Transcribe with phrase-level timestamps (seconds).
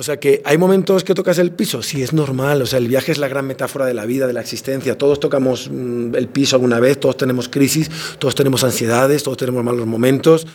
[0.00, 2.88] O sea que hay momentos que tocas el piso, sí, es normal, o sea, el
[2.88, 6.26] viaje es la gran metáfora de la vida, de la existencia, todos tocamos mm, el
[6.26, 10.46] piso alguna vez, todos tenemos crisis, todos tenemos ansiedades, todos tenemos malos momentos.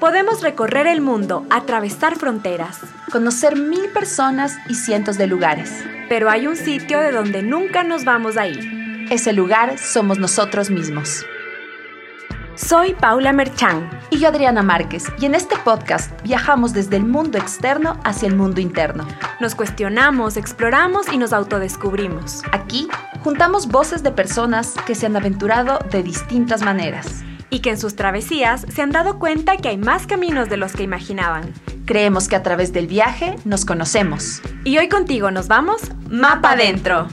[0.00, 2.78] Podemos recorrer el mundo, atravesar fronteras,
[3.12, 5.70] conocer mil personas y cientos de lugares.
[6.08, 9.06] Pero hay un sitio de donde nunca nos vamos a ir.
[9.10, 11.26] Ese lugar somos nosotros mismos.
[12.56, 13.90] Soy Paula Merchán.
[14.10, 15.06] Y yo Adriana Márquez.
[15.18, 19.08] Y en este podcast viajamos desde el mundo externo hacia el mundo interno.
[19.40, 22.42] Nos cuestionamos, exploramos y nos autodescubrimos.
[22.52, 22.86] Aquí
[23.24, 27.96] juntamos voces de personas que se han aventurado de distintas maneras y que en sus
[27.96, 31.52] travesías se han dado cuenta que hay más caminos de los que imaginaban.
[31.86, 34.40] Creemos que a través del viaje nos conocemos.
[34.62, 37.08] Y hoy contigo nos vamos Mapa Adentro.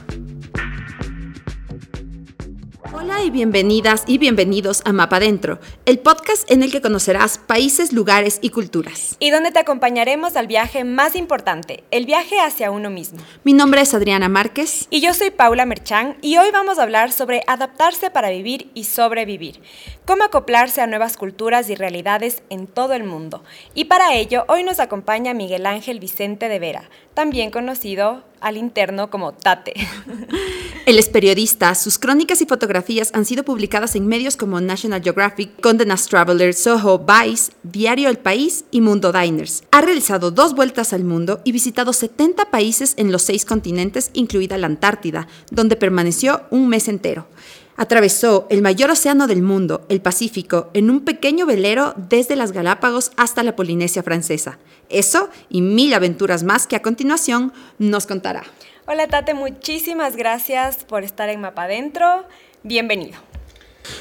[2.94, 7.90] Hola y bienvenidas y bienvenidos a Mapa Adentro, el podcast en el que conocerás países,
[7.94, 9.16] lugares y culturas.
[9.18, 13.20] Y donde te acompañaremos al viaje más importante, el viaje hacia uno mismo.
[13.44, 14.88] Mi nombre es Adriana Márquez.
[14.90, 18.84] Y yo soy Paula Merchán y hoy vamos a hablar sobre adaptarse para vivir y
[18.84, 19.62] sobrevivir.
[20.04, 23.42] Cómo acoplarse a nuevas culturas y realidades en todo el mundo.
[23.72, 29.10] Y para ello, hoy nos acompaña Miguel Ángel Vicente de Vera, también conocido al interno
[29.10, 29.74] como Tate.
[30.86, 35.60] Él es periodista, sus crónicas y fotografías han sido publicadas en medios como National Geographic,
[35.60, 39.62] Condé Nast Traveler, Soho, Vice, Diario El País y Mundo Diners.
[39.70, 44.58] Ha realizado dos vueltas al mundo y visitado 70 países en los seis continentes, incluida
[44.58, 47.28] la Antártida, donde permaneció un mes entero.
[47.76, 53.12] Atravesó el mayor océano del mundo, el Pacífico, en un pequeño velero desde las Galápagos
[53.16, 54.58] hasta la Polinesia francesa.
[54.90, 58.42] Eso y mil aventuras más que a continuación nos contará.
[58.86, 62.26] Hola Tate, muchísimas gracias por estar en Mapa Adentro.
[62.62, 63.18] Bienvenido.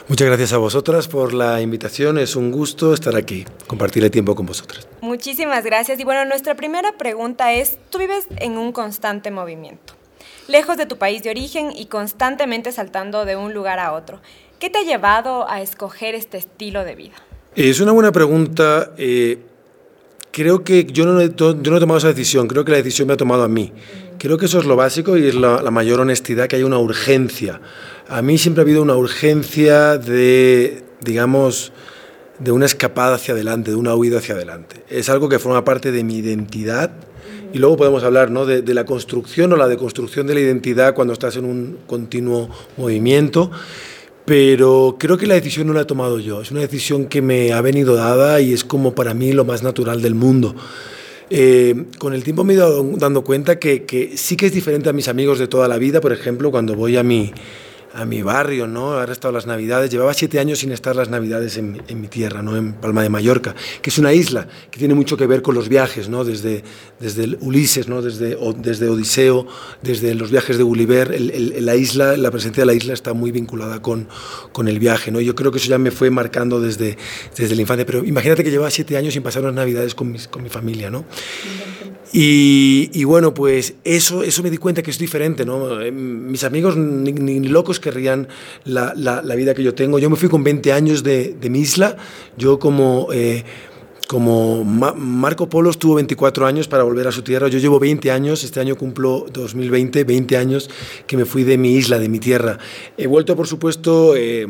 [0.07, 2.17] Muchas gracias a vosotras por la invitación.
[2.17, 4.87] Es un gusto estar aquí, compartir el tiempo con vosotras.
[4.99, 5.99] Muchísimas gracias.
[5.99, 10.00] Y bueno, nuestra primera pregunta es, tú vives en un constante movimiento
[10.51, 14.21] lejos de tu país de origen y constantemente saltando de un lugar a otro.
[14.59, 17.15] ¿Qué te ha llevado a escoger este estilo de vida?
[17.55, 18.91] Es una buena pregunta.
[18.97, 19.39] Eh,
[20.31, 23.43] creo que yo no, he, tomado esa decisión, creo que la decisión me ha tomado
[23.43, 23.71] a mí.
[24.19, 26.77] Creo que eso es lo básico y es la, la mayor honestidad, que hay una
[26.77, 27.59] urgencia.
[28.07, 31.71] A mí siempre ha habido una urgencia de, digamos,
[32.37, 34.83] de una escapada hacia adelante, de una huida hacia adelante.
[34.89, 36.91] Es algo que forma parte de mi identidad
[37.53, 38.45] y luego podemos hablar ¿no?
[38.45, 43.51] de, la construcción o la deconstrucción de la identidad cuando estás en un continuo movimiento.
[44.25, 46.41] Pero creo que la decisión no la he tomado yo.
[46.41, 49.63] Es una decisión que me ha venido dada y es como para mí lo más
[49.63, 50.55] natural del mundo.
[51.29, 54.89] Eh, con el tiempo me he ido dando cuenta que, que sí que es diferente
[54.89, 56.01] a mis amigos de toda la vida.
[56.01, 57.33] Por ejemplo, cuando voy a mi,
[57.93, 58.93] a mi barrio, ¿no?
[58.93, 59.89] Ahora estado las Navidades.
[59.89, 62.55] Llevaba siete años sin estar las Navidades en, en, mi tierra, ¿no?
[62.55, 65.69] En Palma de Mallorca, que es una isla que tiene mucho que ver con los
[65.69, 66.23] viajes, ¿no?
[66.23, 66.63] Desde,
[66.99, 68.01] desde Ulises, ¿no?
[68.01, 69.47] Desde, desde Odiseo,
[69.81, 73.81] desde los viajes de Gulliver, la isla, la presencia de la isla está muy vinculada
[73.81, 74.07] con,
[74.51, 75.19] con el viaje, ¿no?
[75.19, 76.97] Yo creo que eso ya me fue marcando desde,
[77.35, 77.85] desde la infancia.
[77.85, 80.89] Pero imagínate que llevaba siete años sin pasar unas Navidades con, mis, con mi familia,
[80.89, 81.05] ¿no?
[82.13, 85.79] Y, bueno, pues eso, eso me di cuenta que es diferente, ¿no?
[85.79, 88.27] Eh, mis amigos ni locos querrían
[88.63, 89.99] la, la, la, vida que yo tengo.
[89.99, 91.97] Yo me fui con 20 años de, de mi isla,
[92.37, 93.09] yo como...
[93.11, 93.43] Eh,
[94.07, 98.11] como Ma Marco Polo estuvo 24 años para volver a su tierra, yo llevo 20
[98.11, 100.69] años, este año cumplo 2020, 20 años
[101.07, 102.57] que me fui de mi isla, de mi tierra.
[102.97, 104.45] He vuelto, por supuesto, eh,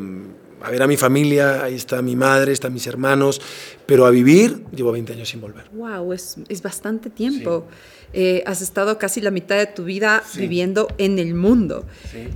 [0.64, 3.40] a ver a mi familia, ahí está mi madre, están mis hermanos,
[3.86, 5.66] pero a vivir llevo 20 años sin volver.
[5.74, 6.12] ¡Wow!
[6.14, 7.68] Es, es bastante tiempo.
[7.70, 8.10] Sí.
[8.14, 10.40] Eh, has estado casi la mitad de tu vida sí.
[10.40, 11.86] viviendo en el mundo.
[12.12, 12.28] Sí.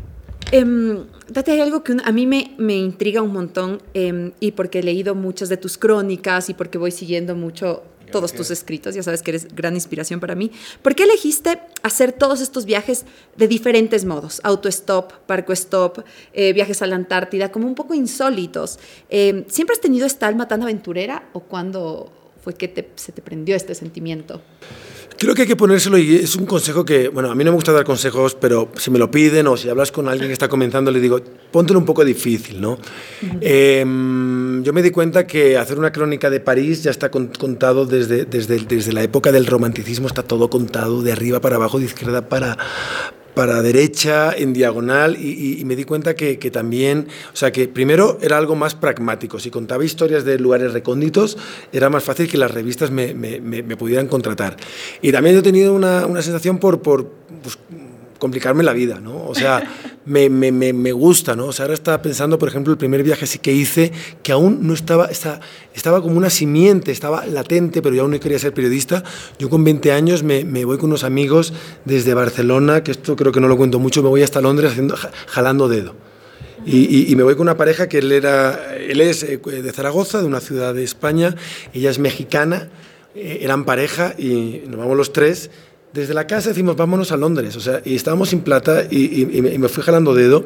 [0.52, 4.84] Date, hay algo que a mí me, me intriga un montón eh, y porque he
[4.84, 9.22] leído muchas de tus crónicas y porque voy siguiendo mucho todos tus escritos, ya sabes
[9.22, 10.52] que eres gran inspiración para mí.
[10.82, 14.42] ¿Por qué elegiste hacer todos estos viajes de diferentes modos?
[14.44, 16.00] Autostop, barco stop,
[16.34, 18.80] eh, viajes a la Antártida, como un poco insólitos.
[19.10, 23.22] Eh, ¿Siempre has tenido esta alma tan aventurera o cuándo fue que te, se te
[23.22, 24.42] prendió este sentimiento?
[25.18, 27.56] Creo que hay que ponérselo y es un consejo que, bueno, a mí no me
[27.56, 30.50] gusta dar consejos, pero si me lo piden o si hablas con alguien que está
[30.50, 32.78] comenzando, le digo, póntelo un poco difícil, ¿no?
[33.40, 33.80] Eh,
[34.62, 38.60] yo me di cuenta que hacer una crónica de París ya está contado desde, desde,
[38.60, 42.58] desde la época del romanticismo, está todo contado de arriba para abajo, de izquierda para,
[43.36, 48.38] para derecha, en diagonal, y, me di cuenta que, también, o sea, que primero era
[48.38, 49.40] algo más pragmático.
[49.40, 51.38] Si contaba historias de lugares recónditos,
[51.72, 54.58] era más fácil que las revistas me pudieran contratar.
[55.02, 57.12] Y también he tenido una, una sensación por, por
[57.44, 57.58] pues,
[58.20, 59.28] complicarme la vida, ¿no?
[59.28, 59.64] O sea,
[60.06, 61.48] me, me, me, me, gusta, ¿no?
[61.48, 63.92] O sea, ahora estaba pensando, por ejemplo, el primer viaje así que hice,
[64.22, 65.40] que aún no estaba, estaba,
[65.74, 69.04] estaba como una simiente, estaba latente, pero yo aún no quería ser periodista.
[69.40, 71.54] Yo con 20 años me, voy con unos amigos
[71.86, 74.96] desde Barcelona, que esto creo que no lo cuento mucho, me voy hasta Londres haciendo,
[75.28, 75.96] jalando dedo.
[76.66, 79.72] Y, y, y, me voy con una pareja que él, era, él es eh, de
[79.72, 81.36] Zaragoza, de una ciudad de España,
[81.74, 82.70] ella es mexicana,
[83.14, 85.52] eh, eran pareja y nos vamos los tres
[85.96, 89.38] desde la casa decimos, vámonos a Londres, o sea, y estábamos sin plata y, y,
[89.38, 90.46] y me fui jalando dedo.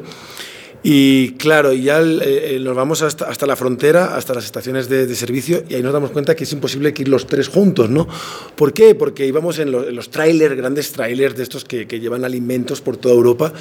[0.82, 5.14] Y claro, ya eh, nos vamos hasta, hasta, la frontera, hasta las estaciones de, de,
[5.14, 8.08] servicio, y ahí nos damos cuenta que es imposible que ir los tres juntos, ¿no?
[8.56, 8.94] ¿Por qué?
[8.94, 12.80] Porque íbamos en, lo, en los trailers, grandes trailers de estos que, que, llevan alimentos
[12.80, 13.52] por toda Europa,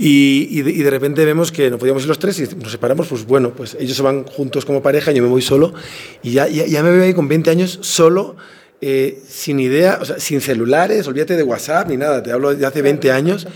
[0.00, 2.72] y, y, de, y, de, repente vemos que no podíamos ir los tres y nos
[2.72, 5.74] separamos, pues bueno, pues ellos se van juntos como pareja, yo me voy solo,
[6.24, 8.34] y ya, ya, ya me veo ahí con 20 años solo
[8.86, 12.66] eh, sin idea, o sea, sin celulares, olvídate de WhatsApp ni nada, te hablo de
[12.66, 13.46] hace 20 años.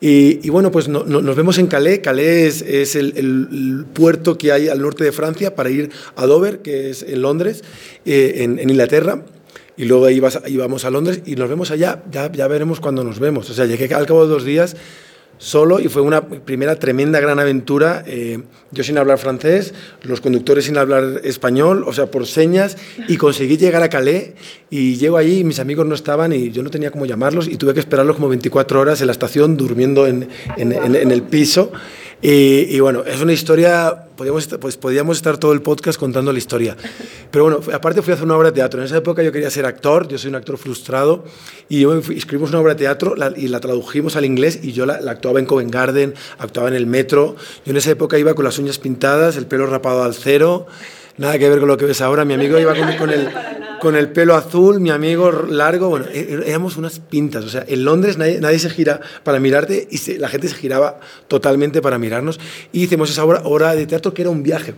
[0.00, 2.00] Y, y bueno, pues no, no, nos vemos en Calais.
[2.00, 6.26] Calais es, es el, el, puerto que hay al norte de Francia para ir a
[6.26, 7.62] Dover, que es en Londres,
[8.04, 9.22] eh, en, en, Inglaterra.
[9.76, 12.02] Y luego íbamos a Londres y nos vemos allá.
[12.10, 13.48] Ya, ya veremos cuándo nos vemos.
[13.50, 14.74] O sea, llegué al cabo de dos días
[15.42, 18.04] solo y fue una primera tremenda gran aventura.
[18.06, 18.40] Eh,
[18.70, 22.76] yo sin hablar francés, los conductores sin hablar español, o sea, por señas,
[23.08, 24.34] y conseguí llegar a Calais
[24.70, 27.56] y llego allí y mis amigos no estaban y yo no tenía cómo llamarlos y
[27.56, 31.72] tuve que esperarlos como 24 horas en la estación durmiendo en, el piso.
[32.22, 36.76] Y, bueno, es una historia, podíamos, pues podíamos estar todo el podcast contando la historia.
[37.32, 38.80] Pero bueno, aparte fui a hacer una obra de teatro.
[38.80, 41.24] En esa época yo quería ser actor, yo soy un actor frustrado,
[41.68, 45.00] y yo escribimos una obra de teatro y la tradujimos al inglés y yo la,
[45.00, 47.34] la, actuaba en Covent Garden, actuaba en el metro.
[47.64, 50.68] Yo en esa época iba con las uñas pintadas, el pelo rapado al cero,
[51.18, 52.24] nada que ver con lo que ves ahora.
[52.24, 53.28] Mi amigo iba con, con el
[53.82, 58.16] con el pelo azul, mi amigo largo, bueno, éramos unas pintas, o sea, en Londres
[58.16, 62.38] nadie, nadie se gira para mirarte y se, la gente se giraba totalmente para mirarnos
[62.72, 64.74] y hicimos esa obra, obra, de teatro que era un viaje,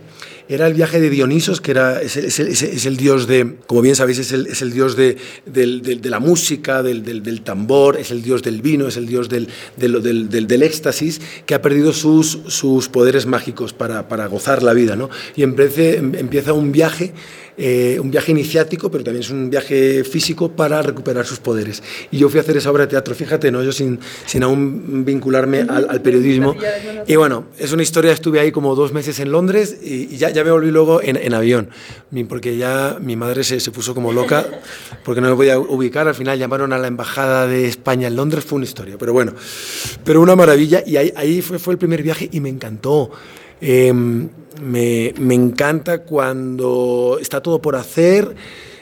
[0.49, 3.83] era el viaje de Dionisos, que era, es, es, es, es el dios de, como
[3.83, 7.97] bien sabéis, es el, el dios de, de, de, de, la música, del, del, tambor,
[7.97, 12.39] es el dios del vino, es el dios del, del, éxtasis, que ha perdido sus,
[12.47, 15.11] sus poderes mágicos para, para gozar la vida, ¿no?
[15.35, 17.13] Y empieza, empieza un viaje
[17.57, 21.81] eh, un viaje iniciático, pero también es un viaje físico para recuperar sus poderes.
[22.11, 23.63] Y yo fui a hacer esa obra de teatro, fíjate, ¿no?
[23.63, 26.55] yo sin, sin aún vincularme al, al periodismo.
[27.07, 30.31] Y bueno, es una historia, estuve ahí como dos meses en Londres y, y ya,
[30.31, 31.69] ya me volví luego en, en, avión,
[32.27, 34.45] porque ya mi madre se, se puso como loca
[35.05, 36.09] porque no me podía ubicar.
[36.09, 39.33] Al final llamaron a la embajada de España en Londres, fue una historia, pero bueno,
[40.03, 40.83] pero una maravilla.
[40.85, 43.11] Y ahí, ahí fue, fue el primer viaje y me encantó.
[43.61, 43.93] Eh,
[44.61, 48.35] me, encanta cuando está todo por hacer,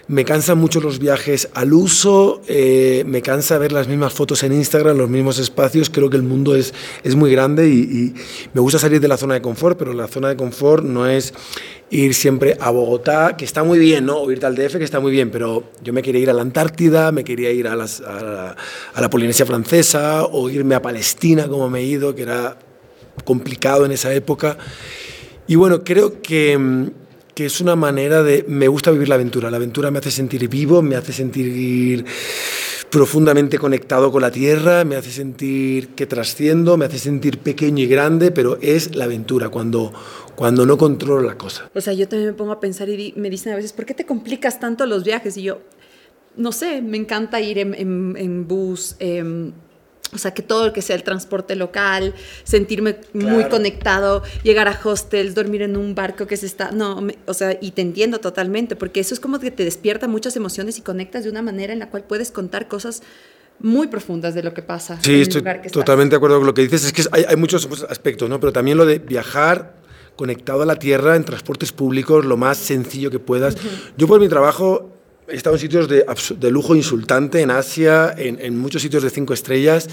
[0.08, 4.54] me cansan mucho los viajes al uso, eh, me cansa ver las mismas fotos en
[4.54, 6.74] Instagram, los mismos espacios, creo que el mundo es,
[7.04, 8.14] es muy grande y,
[8.54, 11.34] me gusta salir de la zona de confort, pero la zona de confort no es
[11.90, 14.18] ir siempre a Bogotá, que está muy bien, ¿no?
[14.18, 16.42] O irte al DF, que está muy bien, pero yo me quería ir a la
[16.42, 18.56] Antártida, me quería ir a, a, la,
[18.94, 22.58] a la Polinesia Francesa o irme a Palestina, como me he ido, que era
[23.24, 24.58] complicado en esa época.
[25.48, 26.88] Y bueno, creo que, mm,
[27.36, 28.45] que, es una manera de...
[28.48, 29.51] Me gusta vivir la aventura.
[29.51, 32.06] La aventura me hace sentir vivo, me hace sentir
[32.90, 37.88] profundamente conectado con la tierra, me hace sentir que trasciendo, me hace sentir pequeño y
[37.88, 39.92] grande, pero es la aventura cuando,
[40.36, 41.72] cuando no controlo la cosa.
[41.74, 43.96] O sea, yo también me pongo a pensar y me dicen a veces, ¿por qué
[43.96, 45.36] te complicas tanto los viajes?
[45.38, 45.62] Y yo,
[46.36, 48.96] no sé, me encanta ir en, en, en bus.
[49.00, 49.51] Eh,
[50.13, 53.29] o sea, que todo lo que sea el transporte local, sentirme claro.
[53.29, 56.72] muy conectado, llegar a hostels, dormir en un barco que se está...
[56.72, 60.08] No, me, o sea, y te entiendo totalmente, porque eso es como que te despierta
[60.08, 63.03] muchas emociones y conectas de una manera en la cual puedes contar cosas
[63.60, 65.00] muy profundas de lo que pasa.
[65.01, 66.86] Sí, estoy totalmente de acuerdo con lo que dices.
[66.86, 68.39] Es que hay, hay muchos aspectos, ¿no?
[68.39, 69.75] Pero también lo de viajar
[70.15, 73.55] conectado a la tierra en transportes públicos, lo más sencillo que puedas.
[73.55, 73.93] Uh -huh.
[73.98, 74.91] Yo por mi trabajo
[75.27, 76.06] he estado en sitios de,
[76.38, 79.89] de lujo insultante, en Asia, en, en, muchos sitios de cinco estrellas,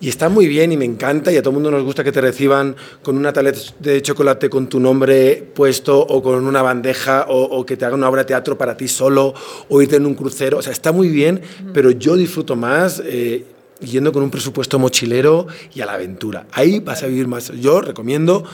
[0.00, 2.10] y está muy bien y me encanta, y a todo el mundo nos gusta que
[2.10, 7.26] te reciban con una tableta de chocolate con tu nombre puesto, o con una bandeja,
[7.28, 9.34] o, o, que te hagan una obra de teatro para ti solo,
[9.68, 11.40] o irte en un crucero, o sea, está muy bien,
[11.72, 13.02] pero yo disfruto más...
[13.04, 13.46] Eh,
[13.82, 16.46] yendo con un presupuesto mochilero y a la aventura.
[16.52, 17.50] Ahí vas a vivir más.
[17.60, 18.44] Yo recomiendo,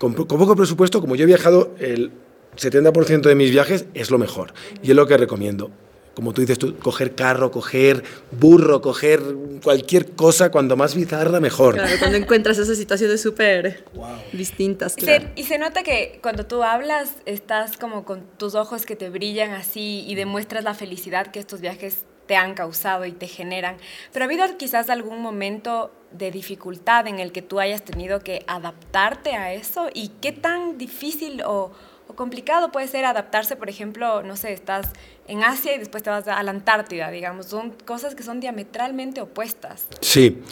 [0.00, 2.10] con, con poco presupuesto, como yo he viajado el
[2.56, 5.70] 70% de mis viajes es lo mejor y es lo que recomiendo.
[6.14, 9.20] Como tú dices, tú, coger carro, coger burro, coger
[9.62, 11.74] cualquier cosa, cuando más bizarra, mejor.
[11.74, 14.06] Claro, cuando encuentras esas situaciones súper wow.
[14.32, 14.96] distintas.
[14.96, 15.26] Claro.
[15.26, 19.10] Se, y se nota que cuando tú hablas, estás como con tus ojos que te
[19.10, 23.76] brillan así y demuestras la felicidad que estos viajes te han causado y te generan.
[24.12, 28.42] Pero ha habido quizás algún momento de dificultad en el que tú hayas tenido que
[28.46, 31.72] adaptarte a eso y qué tan difícil o,
[32.16, 34.90] complicado puede ser adaptarse, por ejemplo, no sé, estás
[35.28, 39.20] en Asia y después te vas a la Antártida, digamos, son cosas que son diametralmente
[39.20, 39.86] opuestas.
[40.00, 40.42] Sí.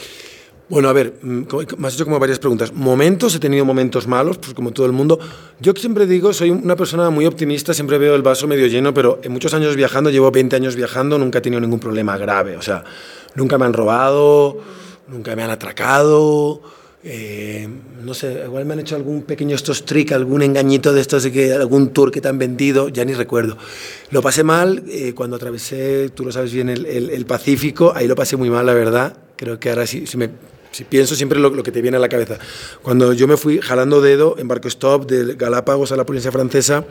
[0.67, 1.43] Bueno, a ver, mm,
[1.77, 2.73] me has hecho como varias preguntas.
[2.73, 5.19] Momentos, he tenido momentos malos, pues como todo el mundo.
[5.59, 9.19] Yo siempre digo, soy una persona muy optimista, siempre veo el vaso medio lleno, pero
[9.21, 12.57] en muchos años viajando, llevo 20 años viajando, nunca he tenido ningún problema grave.
[12.57, 12.83] O sea,
[13.35, 14.59] nunca me han robado,
[15.07, 16.61] nunca me han atracado.
[17.07, 17.69] Eh,
[18.03, 21.31] no sé, igual me han hecho algún pequeño estos trick, algún engañito de estos, de
[21.31, 23.59] que algún tour que te han vendido, ya ni recuerdo.
[24.09, 28.15] Lo pasé mal eh, cuando atravesé, tú lo sabes bien, el, el, Pacífico, ahí lo
[28.15, 29.17] pasé muy mal, la verdad.
[29.35, 30.31] Creo que ahora sí, si me
[30.75, 32.37] si pienso siempre lo, que te viene a la cabeza.
[32.81, 36.83] Cuando yo me fui jalando dedo en barco stop de Galápagos a la Polinesia Francesa,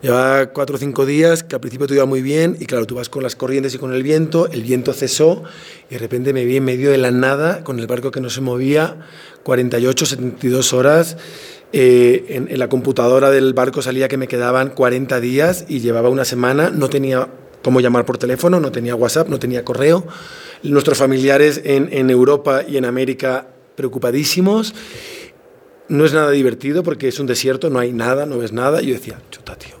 [0.00, 2.94] llevaba cuatro o cinco días, que al principio todo iba muy bien, y claro, tú
[2.94, 5.42] vas con las corrientes y con el viento, el viento cesó,
[5.90, 8.30] y de repente me vi en medio de la nada, con el barco que no
[8.30, 9.08] se movía,
[9.42, 11.16] 48, 72 horas.
[11.72, 16.10] Eh, en, en la computadora del barco salía que me quedaban 40 días y llevaba
[16.10, 17.26] una semana, no tenía
[17.62, 20.06] cómo llamar por teléfono, no tenía WhatsApp, no tenía correo
[20.70, 24.74] nuestros familiares en, en Europa y en América preocupadísimos.
[25.88, 28.82] No es nada divertido porque es un desierto, no hay nada, no ves nada.
[28.82, 29.76] Y yo decía, chuta, tío.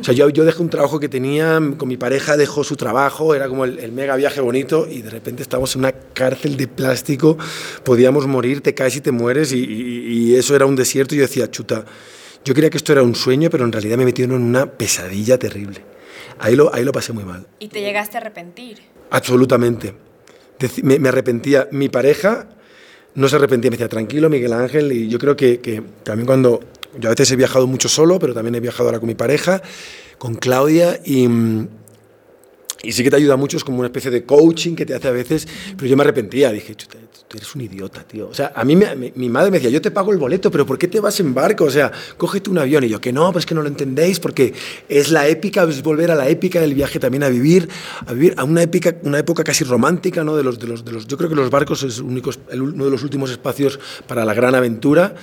[0.00, 3.34] O sea, yo, yo dejé un trabajo que tenía con mi pareja, dejó su trabajo,
[3.34, 7.36] era como el, mega viaje bonito y de repente estamos en una cárcel de plástico,
[7.84, 11.22] podíamos morir, te caes y te mueres y, y, eso era un desierto y yo
[11.22, 11.84] decía, chuta,
[12.44, 15.38] yo creía que esto era un sueño, pero en realidad me metieron en una pesadilla
[15.38, 15.84] terrible.
[16.38, 17.46] Ahí lo, ahí lo pasé muy mal.
[17.58, 18.78] ¿Y te llegaste a arrepentir?
[19.12, 19.94] Absolutamente.
[20.82, 21.68] Me, arrepentía.
[21.70, 22.48] Mi pareja
[23.14, 24.90] no se arrepentía, me decía, tranquilo, Miguel Ángel.
[24.92, 26.60] Y yo creo que, que también cuando.
[26.98, 29.62] Yo a veces he viajado mucho solo, pero también he viajado ahora con mi pareja,
[30.18, 31.26] con Claudia, y
[32.82, 35.08] y sí que te ayuda mucho, es como una especie de coaching que te hace
[35.08, 36.74] a veces, pero yo me arrepentía, dije,
[37.32, 38.28] tú eres un idiota, tío.
[38.28, 40.78] O sea, a mí mi, madre me decía, yo te pago el boleto, pero ¿por
[40.78, 41.64] qué te vas en barco?
[41.64, 42.84] O sea, cógete un avión.
[42.84, 44.52] Y yo, que no, pues que no lo entendéis, porque
[44.86, 47.70] es la épica, es volver a la épica del viaje también a vivir,
[48.06, 50.36] a vivir a una épica, una época casi romántica, ¿no?
[50.36, 52.90] De los, de los, de los, yo creo que los barcos es único, uno de
[52.90, 55.14] los últimos espacios para la gran aventura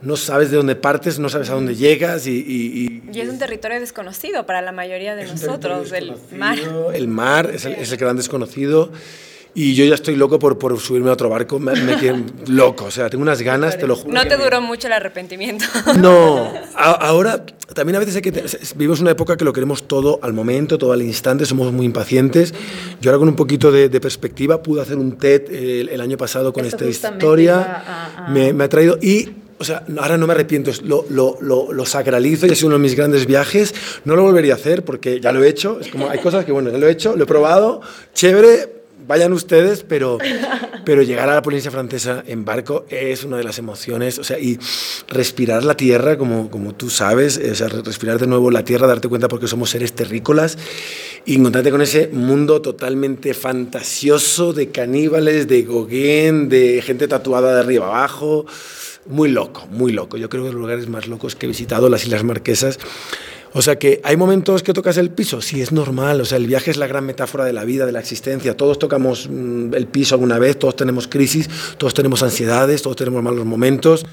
[0.00, 3.02] no sabes de dónde partes, no sabes a dónde llegas y...
[3.12, 6.58] Y, es un territorio desconocido para la mayoría de nosotros, el mar.
[6.94, 8.90] El mar es el, es el, gran desconocido
[9.54, 12.90] y yo ya estoy loco por, por subirme a otro barco, me, me loco, o
[12.90, 14.14] sea, tengo unas ganas, te lo juro.
[14.14, 15.64] No te duró mucho el arrepentimiento.
[16.00, 18.44] No, ahora también a veces hay que,
[18.76, 22.54] vivimos una época que lo queremos todo al momento, todo al instante, somos muy impacientes.
[23.00, 25.52] Yo ahora con un poquito de, perspectiva pude hacer un TED
[25.90, 29.30] el, año pasado con esta historia, Me, me ha traído y
[29.60, 31.36] o sea, ahora no me arrepiento, lo, lo,
[31.70, 33.74] lo, sacralizo y ha sido uno de mis grandes viajes.
[34.06, 35.78] No lo volvería a hacer porque ya lo he hecho.
[35.80, 37.82] Es como, hay cosas que, bueno, ya lo he hecho, lo he probado,
[38.14, 38.79] chévere,
[39.10, 40.18] vayan ustedes, pero,
[40.84, 44.38] pero llegar a la Polinesia Francesa en barco es una de las emociones, o sea,
[44.38, 44.56] y
[45.08, 49.08] respirar la tierra, como, como tú sabes, o sea, respirar de nuevo la tierra, darte
[49.08, 50.58] cuenta porque somos seres terrícolas,
[51.24, 57.60] y encontrarte con ese mundo totalmente fantasioso de caníbales, de Gauguin, de gente tatuada de
[57.60, 58.46] arriba abajo
[59.06, 60.18] muy loco, muy loco.
[60.18, 62.78] Yo creo que los lugares más locos que he visitado, las Islas Marquesas.
[63.52, 66.20] O sea que hay momentos que tocas el piso, sí, es normal.
[66.20, 68.56] O sea, el viaje es la gran metáfora de la vida, de la existencia.
[68.56, 73.22] Todos tocamos mm, el piso alguna vez, todos tenemos crisis, todos tenemos ansiedades, todos tenemos
[73.22, 74.06] malos momentos.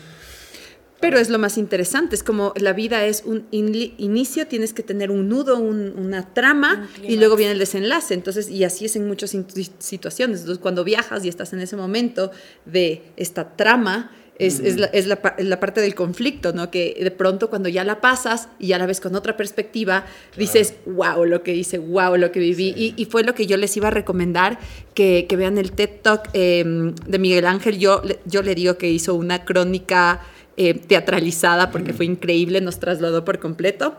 [0.99, 5.11] Pero es lo más interesante, es como la vida es un inicio, tienes que tener
[5.11, 8.15] un nudo, una trama y luego viene el desenlace.
[8.15, 9.35] Entonces, y así es en muchas
[9.77, 10.39] situaciones.
[10.39, 12.31] Entonces, cuando viajas y estás en ese momento
[12.65, 16.69] de esta trama, es, es, la, es, la, la, parte del conflicto, ¿no?
[16.69, 20.75] Que de pronto cuando ya la pasas y ya la ves con otra perspectiva, dices,
[20.85, 22.73] wow, lo que hice, wow, lo que viví.
[22.75, 24.59] Y, y, fue lo que yo les iba a recomendar,
[24.93, 27.79] que, que vean el TED Talk em, de Miguel Ángel.
[27.79, 30.21] Yo, yo le digo que hizo una crónica
[30.55, 33.97] eh, teatralizada porque fue increíble, nos trasladó por completo.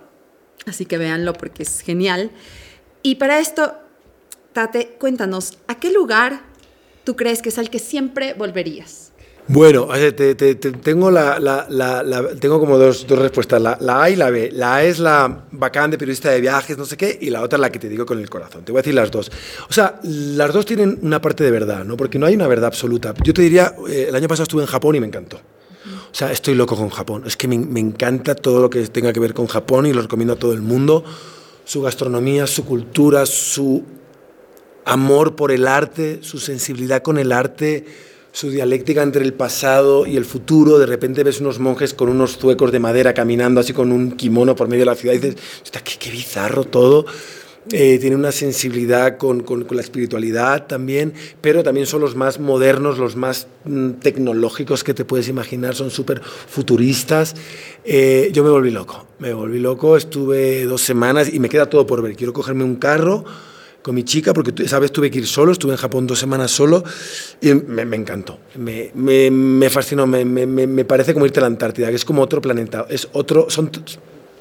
[0.66, 2.30] Así que véanlo porque es genial.
[3.02, 3.74] Y para esto,
[4.52, 6.42] Tate, cuéntanos, ¿a qué lugar
[7.04, 9.07] tú crees que es al que siempre volverías?
[9.50, 11.10] Bueno, te, tengo,
[12.60, 14.50] como dos, respuestas, la, A y la B.
[14.52, 17.58] La A es la bacán de periodista de viajes, no sé qué, y la otra
[17.58, 18.62] la que te digo con el corazón.
[18.66, 19.32] Te voy a decir las dos.
[19.70, 21.96] O sea, las dos tienen una parte de verdad, ¿no?
[21.96, 23.14] Porque no hay una verdad absoluta.
[23.24, 25.38] Yo te diría, eh, el año pasado estuve en Japón y me encantó.
[25.38, 27.22] O sea, estoy loco con Japón.
[27.26, 30.02] Es que me, me encanta todo lo que tenga que ver con Japón y lo
[30.02, 31.04] recomiendo a todo el mundo.
[31.64, 33.82] Su gastronomía, su cultura, su
[34.84, 37.86] amor por el arte, su sensibilidad con el arte
[38.32, 40.78] su dialéctica entre el pasado y el futuro.
[40.78, 44.54] De repente ves unos monjes con unos zuecos de madera caminando así con un kimono
[44.54, 45.36] por medio de la ciudad y dices,
[45.84, 47.06] qué, qué bizarro todo.
[47.72, 52.98] eh, tienen una sensibilidad con, con, la espiritualidad también, pero también son los más modernos,
[52.98, 57.34] los más mm, tecnológicos que te puedes imaginar, son súper futuristas.
[57.84, 61.86] Eh, yo me volví loco, me volví loco, estuve dos semanas y me queda todo
[61.86, 62.16] por ver.
[62.16, 63.24] Quiero cogerme un carro
[63.88, 66.50] con mi chica, porque esa vez tuve que ir solo, estuve en Japón dos semanas
[66.50, 66.84] solo
[67.40, 71.88] y me, me encantó, me, me, me fascinó, me, parece como irte a la Antártida,
[71.88, 73.70] que es como otro planeta, es otro, son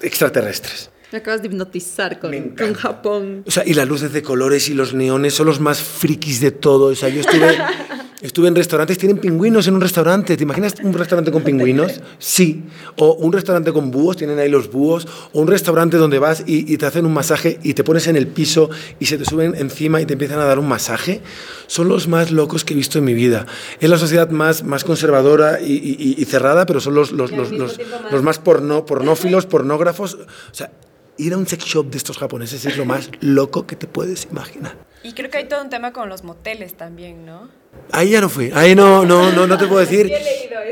[0.01, 0.89] extraterrestres.
[1.13, 3.43] Me acabas de hipnotizar con, con, Japón.
[3.47, 6.51] O sea, y las luces de colores y los neones son los más frikis de
[6.51, 6.87] todo.
[6.87, 7.57] O sea, yo estuve,
[8.21, 10.35] estuve en restaurantes, tienen pingüinos en un restaurante.
[10.35, 12.01] ¿Te imaginas un restaurante con pingüinos?
[12.17, 12.63] Sí.
[12.97, 15.07] O un restaurante con búhos, tienen ahí los búhos.
[15.33, 18.27] O un restaurante donde vas y, te hacen un masaje y te pones en el
[18.27, 18.69] piso
[18.99, 21.21] y se te suben encima y te empiezan a dar un masaje.
[21.67, 23.45] Son los más locos que he visto en mi vida.
[23.79, 27.79] Es la sociedad más, más conservadora y, y cerrada, pero son los, los, los, los,
[28.11, 30.15] los más porno, pornófilos, pornógrafos.
[30.15, 30.71] O sea,
[31.17, 34.27] ir a un sex shop de estos japoneses es lo más loco que te puedes
[34.31, 34.75] imaginar.
[35.03, 37.49] Y creo que hay todo un tema con los moteles también, ¿no?
[37.91, 40.11] Ahí ya no fui, ahí no, no, no, no te puedo decir.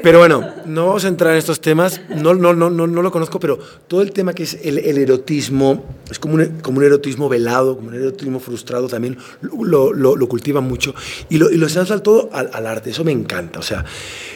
[0.03, 3.11] Pero bueno, no vamos a entrar en estos temas, no, no, no, no, no lo
[3.11, 6.83] conozco, pero todo el tema que es el, el erotismo, es como un, como un
[6.83, 10.93] erotismo velado, como un erotismo frustrado también, lo, lo, lo cultivan mucho
[11.29, 13.59] y lo, y lo al todo al, al, arte, eso me encanta.
[13.59, 13.85] O sea,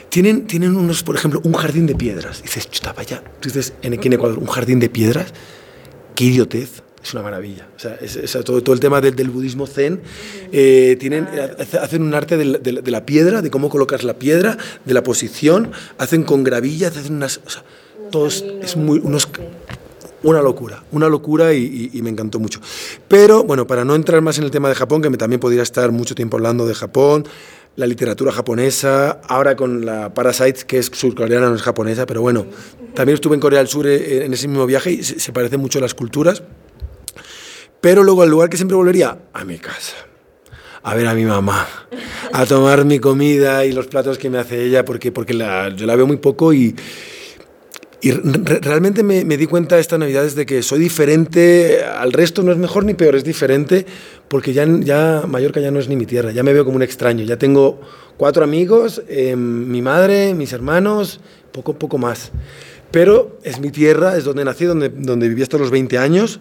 [0.09, 2.41] tienen, tienen unos, por ejemplo, un jardín de piedras.
[2.41, 5.33] dices, chuta, vaya, dices, en, aquí en Ecuador, un jardín de piedras
[6.19, 7.65] qué idiotez, es una maravilla.
[7.77, 10.01] O sea, es, todo, todo, el tema del, del budismo zen,
[10.51, 11.29] eh, tienen,
[11.81, 15.01] hacen un arte de la, de la, piedra, de cómo colocas la piedra, de la
[15.01, 17.39] posición, hacen con gravillas, hacen unas...
[17.45, 17.63] O sea,
[18.11, 19.29] todos, es muy, unos,
[20.21, 22.59] una locura, una locura y, y, me encantó mucho.
[23.07, 25.63] Pero bueno, para no entrar más en el tema de Japón, que me también podría
[25.63, 27.25] estar mucho tiempo hablando de Japón,
[27.79, 32.45] la literatura japonesa, ahora con la Parasite, que es surcoreana, no es japonesa, pero bueno,
[32.93, 35.79] también estuve en Corea del Sur eh, en ese mismo viaje y se, parecen mucho
[35.79, 36.43] las culturas.
[37.79, 39.95] Pero luego al lugar que siempre volvería, a mi casa
[40.81, 41.67] a ver a mi mamá,
[42.31, 45.85] a tomar mi comida y los platos que me hace ella, porque, porque la, yo
[45.85, 46.73] la veo muy poco y,
[48.01, 52.53] y realmente me, me, di cuenta esta Navidad de que soy diferente al resto, no
[52.53, 53.85] es mejor ni peor, es diferente,
[54.29, 56.83] porque ya, ya Mallorca ya no es ni mi tierra, ya me veo como un
[56.83, 57.81] extraño, ya tengo
[58.15, 61.19] cuatro amigos, eh, mi madre, mis hermanos,
[61.51, 62.31] poco, poco más.
[62.91, 66.39] Pero es mi tierra, es donde nací, donde, donde viví hasta los 20 años,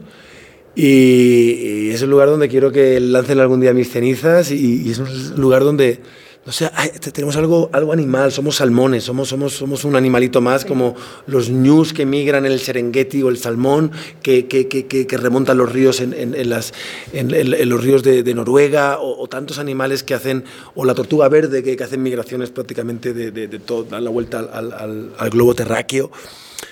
[0.74, 4.90] y, y es el lugar donde quiero que lancen algún día mis cenizas, y, y
[4.90, 6.00] es un lugar donde
[6.46, 6.72] o sea,
[7.12, 10.96] tenemos algo, algo animal, somos salmones, somos, somos, somos un animalito más, como
[11.26, 15.58] los ñus que migran en el Serengeti o el salmón que, que, que, que remontan
[15.58, 16.72] los ríos en, en, en las,
[17.12, 21.28] en, los ríos de, de Noruega, o, o, tantos animales que hacen, o la tortuga
[21.28, 25.30] verde que, hacen migraciones prácticamente de, de, de todo, dan la vuelta al, al, al,
[25.30, 26.10] globo terráqueo.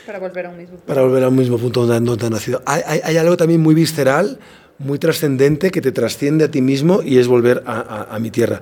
[0.06, 0.86] Para volver a un mismo punto.
[0.86, 2.62] Para volver a un mismo punto donde, donde han nacido.
[2.64, 4.38] Hay, hay, hay algo también muy visceral
[4.78, 8.60] muy trascendente que te trasciende a ti mismo y es volver a, mi tierra.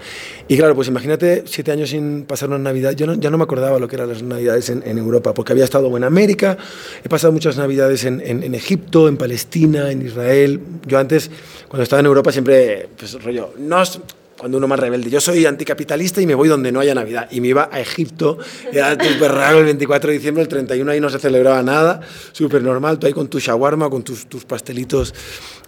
[0.49, 2.93] Y claro, pues imagínate siete años sin pasar una Navidad.
[2.93, 5.95] Yo ya no me acordaba lo que eran las Navidades en, Europa, porque había estado
[5.97, 6.57] en América,
[7.05, 10.61] he pasado muchas Navidades en, Egipto, en Palestina, en Israel.
[10.87, 11.31] Yo antes,
[11.69, 13.83] cuando estaba en Europa, siempre, pues rollo, no,
[14.37, 15.11] cuando uno más rebelde.
[15.11, 17.29] Yo soy anticapitalista y me voy donde no haya Navidad.
[17.31, 18.39] Y me iba a Egipto,
[18.73, 22.01] era súper raro el 24 de diciembre, el 31 ahí no se celebraba nada,
[22.33, 25.15] súper normal, tú ahí con tu shawarma, con tus, tus pastelitos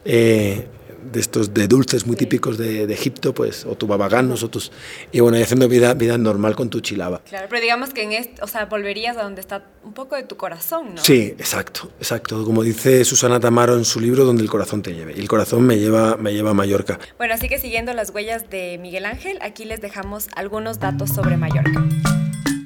[0.07, 0.69] eh,
[1.13, 4.73] de estos de dulces muy típicos de, de, Egipto, pues, o tu babaganos, o tus.
[5.13, 7.21] Y bueno, y haciendo vida, vida normal con tu chilaba.
[7.21, 10.25] Claro, pero digamos que en este, o sea, volverías a donde está un poco de
[10.25, 11.03] tu corazón, ¿no?
[11.03, 12.45] Sí, exacto, exacto.
[12.45, 15.15] Como dice Susana Tamaro en su libro, donde el corazón te lleve.
[15.17, 16.99] Y el corazón me lleva, me lleva a Mallorca.
[17.19, 21.37] Bueno, así que siguiendo las huellas de Miguel Ángel, aquí les dejamos algunos datos sobre
[21.37, 21.85] Mallorca.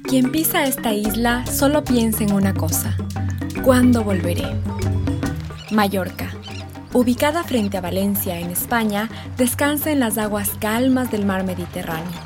[0.07, 2.97] Quien pisa esta isla solo piensa en una cosa:
[3.63, 4.45] ¿cuándo volveré?
[5.71, 6.40] Mallorca
[6.93, 12.19] ubicada frente a Valencia, en España, descansa en las aguas calmas del mar Mediterráneo.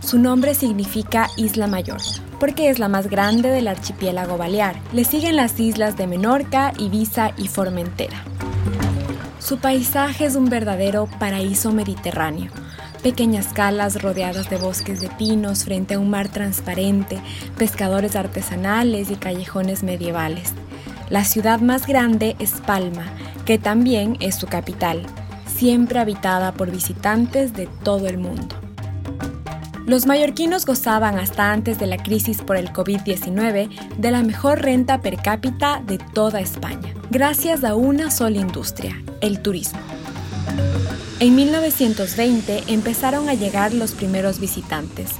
[0.00, 2.00] Su nombre significa Isla Mayor,
[2.40, 4.76] porque es la más grande del archipiélago balear.
[4.92, 8.24] Le siguen las islas de Menorca, Ibiza y Formentera.
[9.38, 12.50] Su paisaje es un verdadero paraíso mediterráneo.
[13.02, 17.20] Pequeñas calas rodeadas de bosques de pinos frente a un mar transparente,
[17.58, 20.52] pescadores artesanales y callejones medievales.
[21.12, 23.04] La ciudad más grande es Palma,
[23.44, 25.04] que también es su capital,
[25.46, 28.56] siempre habitada por visitantes de todo el mundo.
[29.84, 35.02] Los mallorquinos gozaban hasta antes de la crisis por el COVID-19 de la mejor renta
[35.02, 39.80] per cápita de toda España, gracias a una sola industria, el turismo.
[41.20, 45.10] En 1920 empezaron a llegar los primeros visitantes,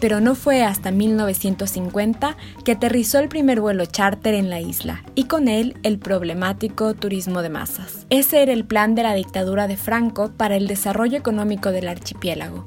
[0.00, 5.24] pero no fue hasta 1950 que aterrizó el primer vuelo charter en la isla y
[5.24, 8.06] con él el problemático turismo de masas.
[8.10, 12.66] Ese era el plan de la dictadura de Franco para el desarrollo económico del archipiélago.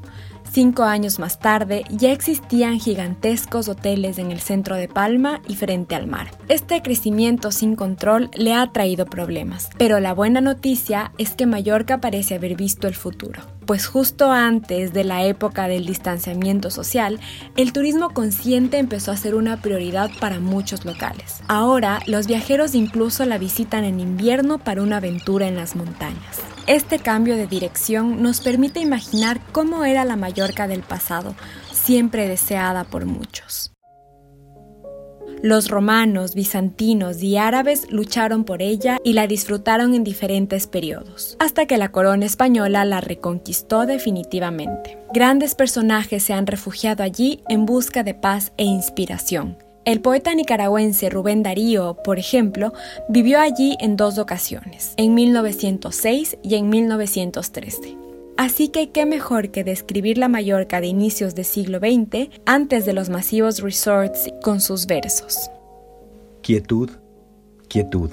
[0.52, 5.96] Cinco años más tarde ya existían gigantescos hoteles en el centro de Palma y frente
[5.96, 6.32] al mar.
[6.48, 12.02] Este crecimiento sin control le ha traído problemas, pero la buena noticia es que Mallorca
[12.02, 17.20] parece haber visto el futuro pues justo antes de la época del distanciamiento social,
[17.56, 21.44] el turismo consciente empezó a ser una prioridad para muchos locales.
[21.48, 26.40] Ahora, los viajeros incluso la visitan en invierno para una aventura en las montañas.
[26.70, 31.34] Este cambio de dirección nos permite imaginar cómo era la Mallorca del pasado,
[31.72, 33.72] siempre deseada por muchos.
[35.42, 41.66] Los romanos, bizantinos y árabes lucharon por ella y la disfrutaron en diferentes periodos, hasta
[41.66, 45.00] que la corona española la reconquistó definitivamente.
[45.12, 49.58] Grandes personajes se han refugiado allí en busca de paz e inspiración.
[49.90, 52.74] El poeta nicaragüense Rubén Darío, por ejemplo,
[53.08, 57.98] vivió allí en dos ocasiones, en 1906 y en 1913.
[58.38, 62.94] Así que qué mejor que describir la Mallorca de inicios del siglo XX antes de
[62.94, 65.50] los masivos resorts con sus versos.
[66.44, 66.92] Quietud,
[67.68, 68.12] quietud.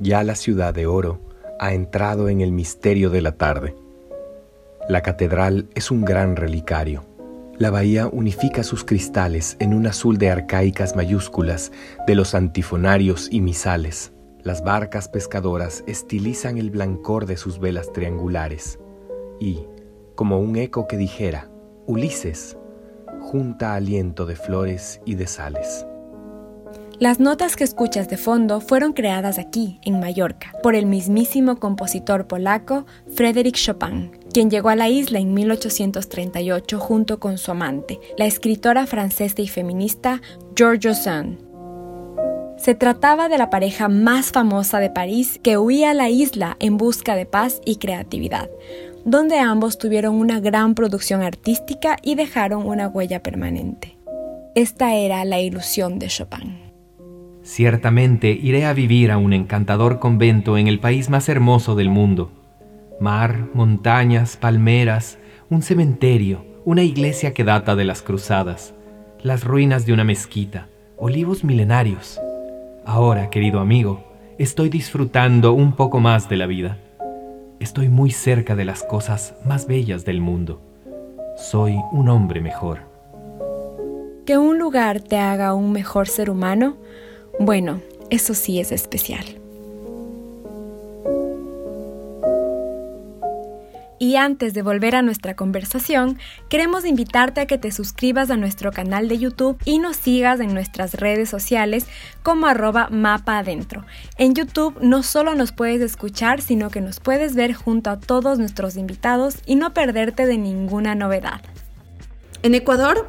[0.00, 1.18] Ya la ciudad de oro
[1.60, 3.74] ha entrado en el misterio de la tarde.
[4.86, 7.04] La catedral es un gran relicario.
[7.62, 11.70] La bahía unifica sus cristales en un azul de arcaicas mayúsculas
[12.08, 14.12] de los antifonarios y misales.
[14.42, 18.80] Las barcas pescadoras estilizan el blancor de sus velas triangulares
[19.38, 19.60] y,
[20.16, 21.52] como un eco que dijera,
[21.86, 22.56] Ulises,
[23.20, 25.86] junta aliento de flores y de sales.
[26.98, 32.26] Las notas que escuchas de fondo fueron creadas aquí, en Mallorca, por el mismísimo compositor
[32.26, 38.26] polaco Frédéric Chopin, quien llegó a la isla en 1838 junto con su amante, la
[38.26, 40.20] escritora francesa y feminista
[40.56, 41.38] George Sand.
[42.56, 46.76] Se trataba de la pareja más famosa de París que huía a la isla en
[46.76, 48.48] busca de paz y creatividad,
[49.04, 53.98] donde ambos tuvieron una gran producción artística y dejaron una huella permanente.
[54.54, 56.58] Esta era la ilusión de Chopin.
[57.42, 62.41] Ciertamente iré a vivir a un encantador convento en el país más hermoso del mundo.
[63.02, 65.18] Mar, montañas, palmeras,
[65.50, 68.74] un cementerio, una iglesia que data de las cruzadas,
[69.20, 72.20] las ruinas de una mezquita, olivos milenarios.
[72.86, 74.04] Ahora, querido amigo,
[74.38, 76.78] estoy disfrutando un poco más de la vida.
[77.58, 80.62] Estoy muy cerca de las cosas más bellas del mundo.
[81.36, 82.82] Soy un hombre mejor.
[84.24, 86.76] Que un lugar te haga un mejor ser humano,
[87.40, 89.41] bueno, eso sí es especial.
[94.02, 98.72] Y antes de volver a nuestra conversación, queremos invitarte a que te suscribas a nuestro
[98.72, 101.86] canal de YouTube y nos sigas en nuestras redes sociales
[102.24, 103.84] como arroba mapa adentro.
[104.18, 108.40] En YouTube no solo nos puedes escuchar, sino que nos puedes ver junto a todos
[108.40, 111.40] nuestros invitados y no perderte de ninguna novedad.
[112.42, 113.08] En Ecuador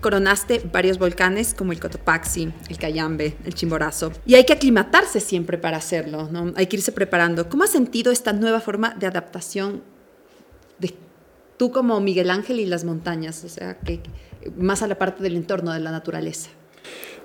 [0.00, 4.12] coronaste varios volcanes como el Cotopaxi, el Cayambe, el Chimborazo.
[4.24, 6.52] Y hay que aclimatarse siempre para hacerlo, ¿no?
[6.54, 7.48] Hay que irse preparando.
[7.48, 9.97] ¿Cómo has sentido esta nueva forma de adaptación
[11.58, 14.00] tú como Miguel Ángel y las montañas, o sea, que
[14.56, 16.48] más a la parte del entorno, de la naturaleza.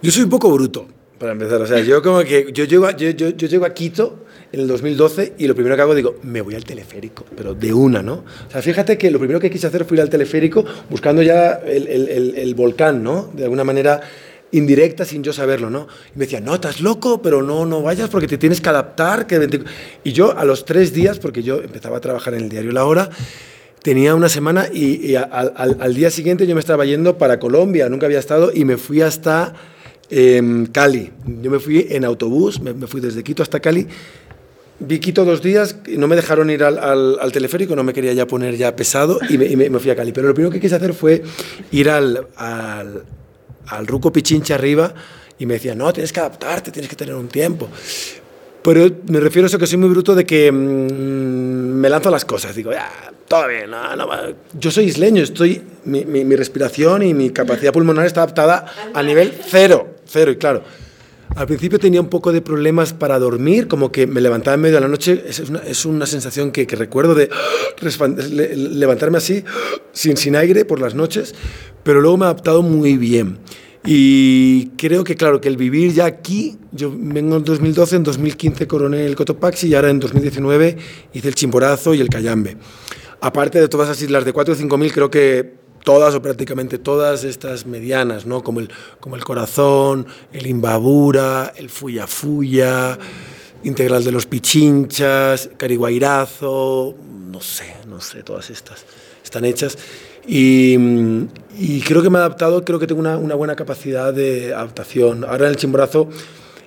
[0.01, 0.87] Yo soy un poco bruto,
[1.23, 1.61] para empezar.
[1.61, 4.67] O sea, yo como que yo llego, a, yo, yo, llego a Quito en el
[4.67, 8.25] 2012 y lo primero que hago digo, me voy al teleférico, pero de una, ¿no?
[8.47, 11.53] O sea, fíjate que lo primero que quise hacer fue ir al teleférico buscando ya
[11.65, 13.29] el, el, el, volcán, ¿no?
[13.33, 14.01] De alguna manera
[14.51, 15.87] indirecta sin yo saberlo, ¿no?
[16.13, 19.25] Y me decía, no, estás loco, pero no, no vayas porque te tienes que adaptar.
[19.25, 19.63] Que...
[20.03, 22.85] Y yo a los tres días, porque yo empezaba a trabajar en el diario La
[22.85, 23.09] Hora,
[23.83, 28.07] tenía una semana y, al, al, día siguiente yo me estaba yendo para Colombia, nunca
[28.07, 29.53] había estado, y me fui hasta
[30.09, 30.41] eh,
[30.71, 31.11] Cali.
[31.41, 33.87] Yo me fui en autobús, me, me, fui desde Quito hasta Cali.
[34.79, 38.13] Vi Quito dos días, y no me dejaron ir al, al, teleférico, no me quería
[38.13, 40.13] ya poner ya pesado y me, y me, fui a Cali.
[40.13, 41.21] Pero lo primero que quise hacer fue
[41.71, 44.93] ir al, al Ruco Pichincha arriba
[45.37, 47.67] y me decía, no, tienes que adaptarte, tienes que tener un tiempo.
[48.63, 52.25] Pero me refiero a eso que soy muy bruto de que mmm, me lanzo las
[52.25, 52.55] cosas.
[52.55, 52.89] Digo, ya,
[53.27, 54.07] todo bien, no, no,
[54.57, 59.03] yo soy isleño, estoy, mi, mi, mi, respiración y mi capacidad pulmonar está adaptada a
[59.03, 60.63] nivel cero, cero, y claro.
[61.35, 64.75] Al principio tenía un poco de problemas para dormir, como que me levantaba en medio
[64.75, 65.23] de la noche.
[65.27, 67.29] Es una, es una sensación que, que, recuerdo de
[68.55, 69.43] levantarme así,
[69.93, 71.33] sin, sin aire por las noches,
[71.81, 73.39] pero luego me he adaptado muy bien.
[73.85, 78.65] Y creo que, claro, que el vivir ya aquí, yo vengo en 2012, en 2015
[78.67, 80.77] coroné el Cotopaxi y ahora en 2019
[81.13, 82.55] hice el Chimborazo y el Cayambe.
[83.19, 86.77] Aparte de todas las islas de 4 o 5 mil, creo que todas o prácticamente
[86.77, 88.41] todas estas medianas, ¿no?
[88.41, 88.69] Como el,
[89.01, 92.97] como el Corazón, el Imbabura, el Fuya Fuya,
[93.65, 96.95] Integral de los Pichinchas, Cariguairazo,
[97.29, 98.85] no sé, no sé, todas estas
[99.23, 99.77] están hechas.
[100.25, 100.77] Y,
[101.57, 105.23] y creo que me he adaptado, creo que tengo una, una buena capacidad de adaptación.
[105.23, 106.09] Ahora en el Chimborazo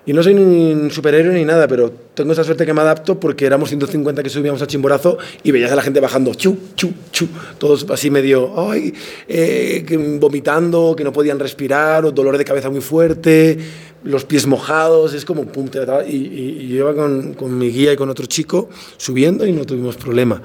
[0.08, 3.18] y no soy ni un superhéroe ni nada, pero tengo esa suerte que me adapto
[3.18, 6.92] porque éramos 150 que subíamos a Chimborazo y veías a la gente bajando, chu, chu,
[7.10, 7.26] chu,
[7.58, 8.94] todos así medio, ay,
[9.26, 9.84] eh,
[10.20, 13.58] vomitando, que no podían respirar, o dolor de cabeza muy fuerte,
[14.04, 15.68] los pies mojados, es como pum,
[16.06, 19.64] y, y, yo iba con, con mi guía y con otro chico subiendo y no
[19.64, 20.40] tuvimos problema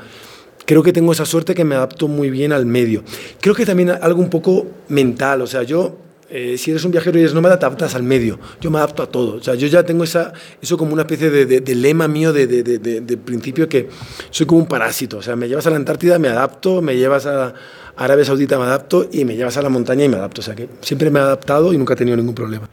[0.66, 3.04] creo que tengo esa suerte que me adapto muy bien al medio.
[3.40, 5.98] Creo que también algo un poco mental, o sea, yo
[6.34, 8.40] eh, si eres un viajero y eres nómada, te adaptas al medio.
[8.62, 9.36] Yo me adapto a todo.
[9.36, 12.48] O sea, yo ya tengo esa, eso como una especie de, de, lema mío de,
[12.48, 13.90] de, principio que
[14.30, 15.18] soy como un parásito.
[15.18, 17.54] O sea, me llevas a la Antártida, me adapto, me llevas a
[17.98, 20.40] Arabia Saudita, me adapto, y me llevas a la montaña y me adapto.
[20.40, 22.70] O sea, que siempre me he adaptado y nunca he tenido ningún problema.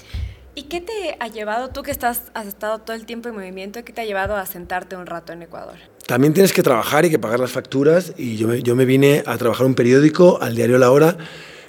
[0.59, 3.85] ¿Y qué te ha llevado, tú que estás, has estado todo el tiempo en movimiento,
[3.85, 5.77] qué te ha llevado a sentarte un rato en Ecuador?
[6.05, 9.23] También tienes que trabajar y que pagar las facturas y yo me, yo me vine
[9.25, 11.16] a trabajar un periódico, al diario La Hora,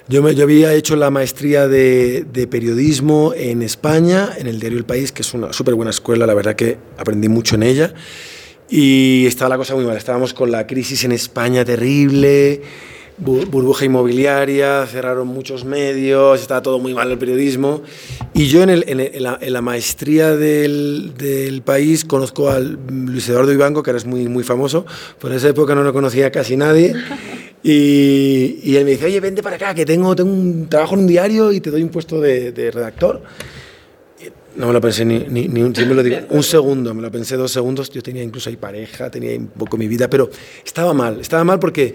[0.08, 4.78] yo, me, yo había hecho la maestría de, de, periodismo en España, en el diario
[4.78, 7.94] El País, que es una súper buena escuela, la verdad que aprendí mucho en ella.
[8.68, 12.60] Y estaba la cosa muy mal, estábamos con la crisis en España terrible,
[13.20, 17.82] burbuja inmobiliaria, cerraron muchos medios, estaba todo muy mal el periodismo.
[18.34, 23.82] Y yo en, el, en, la, maestría del, del, país conozco al Luis Eduardo Ibanco,
[23.82, 24.86] que ahora es muy, muy famoso,
[25.18, 26.94] por esa época no lo conocía casi nadie.
[27.62, 31.00] Y, y, él me dice, oye, vente para acá, que tengo, tengo un trabajo en
[31.00, 33.22] un diario y te doy un puesto de, de redactor.
[34.56, 37.52] No me lo pensé ni, ni, ni un, lo un segundo, me lo pensé dos
[37.52, 37.90] segundos.
[37.90, 40.28] Yo tenía incluso ahí pareja, tenía un poco mi vida, pero
[40.64, 41.94] estaba mal, estaba mal porque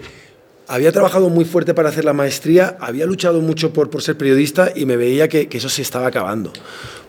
[0.68, 4.72] había trabajado muy fuerte para hacer la maestría, había luchado mucho por, por ser periodista
[4.74, 6.52] y me veía que, que eso se estaba acabando,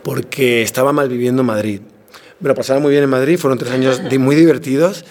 [0.03, 1.81] porque estaba mal viviendo en Madrid.
[2.39, 5.03] Me lo pasaba muy bien en Madrid, fueron tres años muy divertidos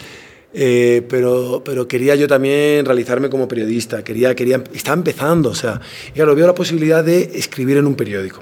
[0.59, 5.83] eh, pero, pero quería yo también realizarme como periodista, quería, quería, estaba empezando, o sea,
[6.09, 8.41] y claro, veo la posibilidad de escribir en un periódico.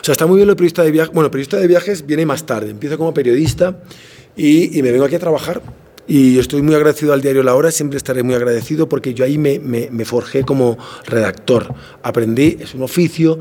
[0.00, 2.46] O sea, está muy bien lo periodista de viajes, bueno, periodista de viajes viene más
[2.46, 3.80] tarde, empiezo como periodista
[4.34, 5.62] y, y me vengo aquí a trabajar.
[6.14, 9.38] Y estoy muy agradecido al diario La Hora, siempre estaré muy agradecido porque yo ahí
[9.38, 11.74] me, me, me forjé como redactor.
[12.02, 13.38] Aprendí, es un oficio,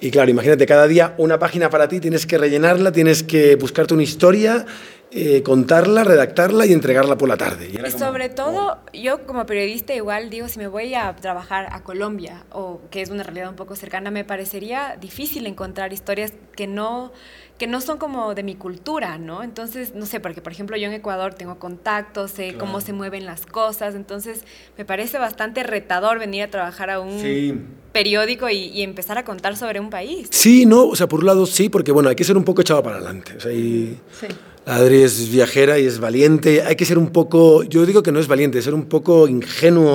[0.00, 3.94] y claro, imagínate, cada día una página para ti, tienes que rellenarla, tienes que buscarte
[3.94, 4.66] una historia
[5.14, 7.68] eh, contarla, redactarla y entregarla por la tarde.
[7.70, 12.44] Y, sobre todo, yo como periodista igual digo, si me voy a trabajar a Colombia,
[12.50, 17.12] o que es una realidad un poco cercana, me parecería difícil encontrar historias que no
[17.58, 19.44] que no son como de mi cultura, ¿no?
[19.44, 23.24] Entonces, no sé, porque por ejemplo yo en Ecuador tengo contactos, sé cómo se mueven
[23.24, 24.42] las cosas, entonces
[24.76, 29.78] me parece bastante retador venir a trabajar a un periódico y, empezar a contar sobre
[29.78, 30.26] un país.
[30.30, 32.62] Sí, no, o sea, por un lado sí, porque bueno, hay que ser un poco
[32.62, 33.36] echado para adelante.
[33.36, 34.26] O sea, y, sí.
[34.64, 36.62] Adri es viajera y es valiente.
[36.62, 39.90] Hay que ser un poco, yo digo que no es valiente, ser un poco ingenuo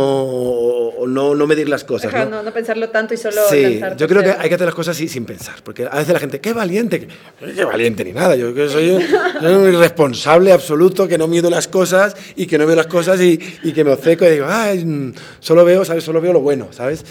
[0.99, 2.11] o, no, no medir las cosas.
[2.11, 2.25] ¿no?
[2.25, 2.43] ¿no?
[2.43, 3.41] No, pensarlo tanto y solo.
[3.49, 6.19] Sí, yo creo que hay que hacer las cosas sin pensar, porque a veces la
[6.19, 7.07] gente, qué valiente,
[7.55, 8.35] qué valiente ni nada.
[8.35, 12.75] Yo que soy, un irresponsable absoluto que no mido las cosas y que no veo
[12.75, 16.03] las cosas y, y que me obceco y digo, ay, solo veo, ¿sabes?
[16.03, 17.05] Solo veo lo bueno, ¿sabes?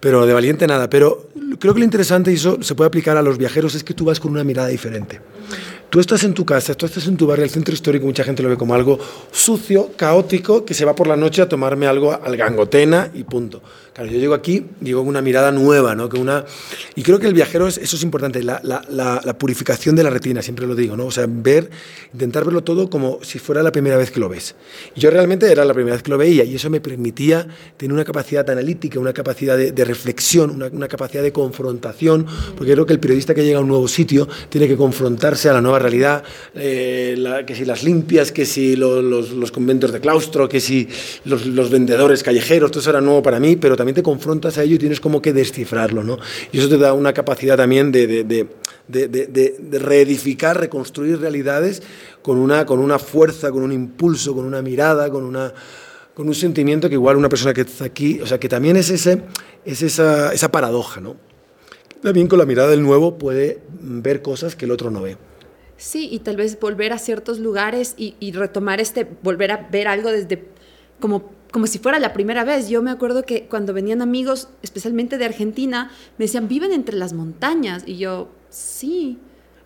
[0.00, 0.90] Pero de valiente nada.
[0.90, 3.94] Pero creo que lo interesante, y eso se puede aplicar a los viajeros, es que
[3.94, 5.20] tú vas con una mirada diferente.
[5.90, 8.44] Tú estás en tu casa, tú estás en tu barrio, el centro histórico, mucha gente
[8.44, 8.96] lo ve como algo
[9.32, 13.60] sucio, caótico, que se va por la noche a tomarme algo al gangotena y punto.
[13.92, 16.08] Claro, yo llego aquí, digo con una mirada nueva, ¿no?
[16.08, 16.44] Que una,
[16.94, 18.60] y creo que el viajero, es, eso es importante, la,
[19.36, 21.06] purificación de la retina, siempre lo digo, ¿no?
[21.06, 21.68] O sea, ver,
[22.12, 24.54] intentar verlo todo como si fuera la primera vez que lo ves.
[24.94, 28.04] Yo realmente era la primera vez que lo veía y eso me permitía tener una
[28.04, 32.26] capacidad analítica, una capacidad de, de reflexión, una, una, capacidad de confrontación,
[32.56, 35.54] porque creo que el periodista que llega a un nuevo sitio tiene que confrontarse a
[35.54, 36.22] la nueva realidad,
[36.54, 40.60] eh, la, que si las limpias, que si los, los, los, conventos de claustro, que
[40.60, 40.88] si
[41.24, 44.62] los, los vendedores callejeros, todo eso era nuevo para mí, pero también te confrontas a
[44.62, 46.18] ello y tienes como que descifrarlo, ¿no?
[46.52, 48.46] Y eso te da una capacidad también de, de,
[48.86, 51.82] de, de reedificar, reconstruir realidades
[52.22, 55.52] con una, con una fuerza, con un impulso, con una mirada, con una
[56.14, 58.90] con un sentimiento que igual una persona que está aquí, o sea, que también es,
[58.90, 59.22] ese,
[59.64, 61.16] es esa, esa paradoja, ¿no?
[62.02, 65.16] También con la mirada del nuevo puede ver cosas que el otro no ve.
[65.80, 69.88] Sí, y tal vez volver a ciertos lugares y, y retomar este, volver a ver
[69.88, 70.44] algo desde
[71.00, 72.68] como como si fuera la primera vez.
[72.68, 77.12] Yo me acuerdo que cuando venían amigos, especialmente de Argentina, me decían, viven entre las
[77.12, 77.82] montañas.
[77.86, 79.18] Y yo, sí.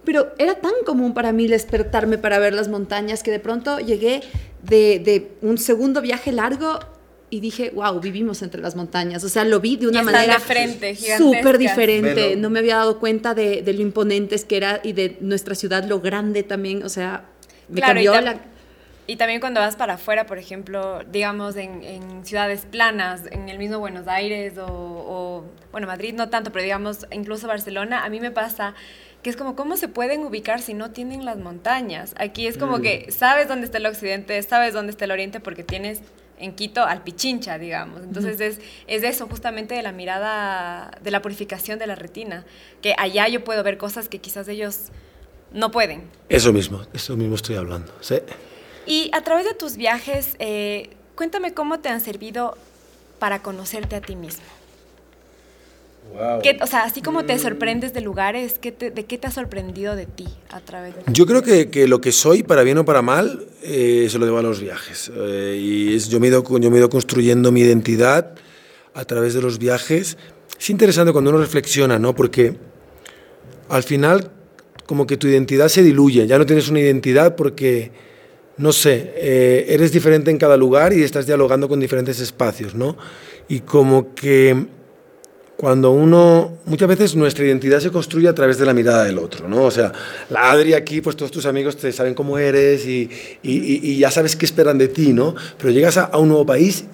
[0.05, 4.22] Pero era tan común para mí despertarme para ver las montañas que de pronto llegué
[4.62, 6.79] de, de un segundo viaje largo
[7.34, 9.24] y dije, wow, vivimos entre las montañas.
[9.24, 10.38] O sea, lo vi de una Y manera
[11.18, 12.14] súper diferente.
[12.14, 12.40] Velo.
[12.42, 15.82] No me había dado cuenta de, de lo imponentes que era y de nuestra ciudad,
[15.84, 16.84] lo grande también.
[16.84, 17.24] O sea,
[17.68, 18.40] me Claro, y cambió tam- la...
[19.06, 23.58] Y también cuando vas para afuera, por ejemplo, digamos en, en ciudades planas, en el
[23.58, 28.20] mismo Buenos Aires o, o, bueno, Madrid no tanto, pero digamos incluso Barcelona, a mí
[28.20, 28.74] me pasa
[29.22, 32.14] que es como, ¿cómo se pueden ubicar si no tienen las montañas?
[32.16, 35.64] Aquí es como que sabes dónde está el occidente, sabes dónde está el oriente porque
[35.64, 36.00] tienes
[36.38, 38.02] en Quito al Pichincha, digamos.
[38.02, 42.44] Entonces es, es eso justamente de la mirada, de la purificación de la retina,
[42.82, 44.88] que allá yo puedo ver cosas que quizás ellos
[45.52, 46.10] no pueden.
[46.28, 47.92] Eso mismo, eso mismo estoy hablando.
[48.00, 48.16] ¿sí?
[48.86, 52.56] Y a través de tus viajes, eh, cuéntame cómo te han servido
[53.18, 54.44] para conocerte a ti mismo.
[56.42, 59.34] ¿Qué- o sea, así como te sorprendes de lugares, ¿qué te- ¿de qué te has
[59.34, 62.78] sorprendido de ti a través de Yo creo que, que lo que soy, para bien
[62.78, 65.10] o para mal, eh, se lo debo a los viajes.
[65.14, 68.34] Eh, y es- yo, me he ido, yo me he ido construyendo mi identidad
[68.94, 70.16] a través de los viajes.
[70.58, 72.14] Es interesante cuando uno reflexiona, ¿no?
[72.14, 72.56] Porque
[73.68, 74.30] al final,
[74.86, 76.26] como que tu identidad se diluye.
[76.28, 77.90] Ya no tienes una identidad porque,
[78.56, 82.96] no sé, eh, eres diferente en cada lugar y estás dialogando con diferentes espacios, ¿no?
[83.48, 84.66] Y como que
[85.56, 89.48] cuando uno, muchas veces nuestra identidad se construye a través de la mirada del otro,
[89.48, 89.62] ¿no?
[89.62, 89.92] O sea,
[90.30, 93.08] la Adri aquí, pues todos tus amigos te saben cómo eres y,
[93.42, 95.34] y- y- ya sabes qué esperan de ti, ¿no?
[95.58, 96.84] Pero llegas a, a un nuevo país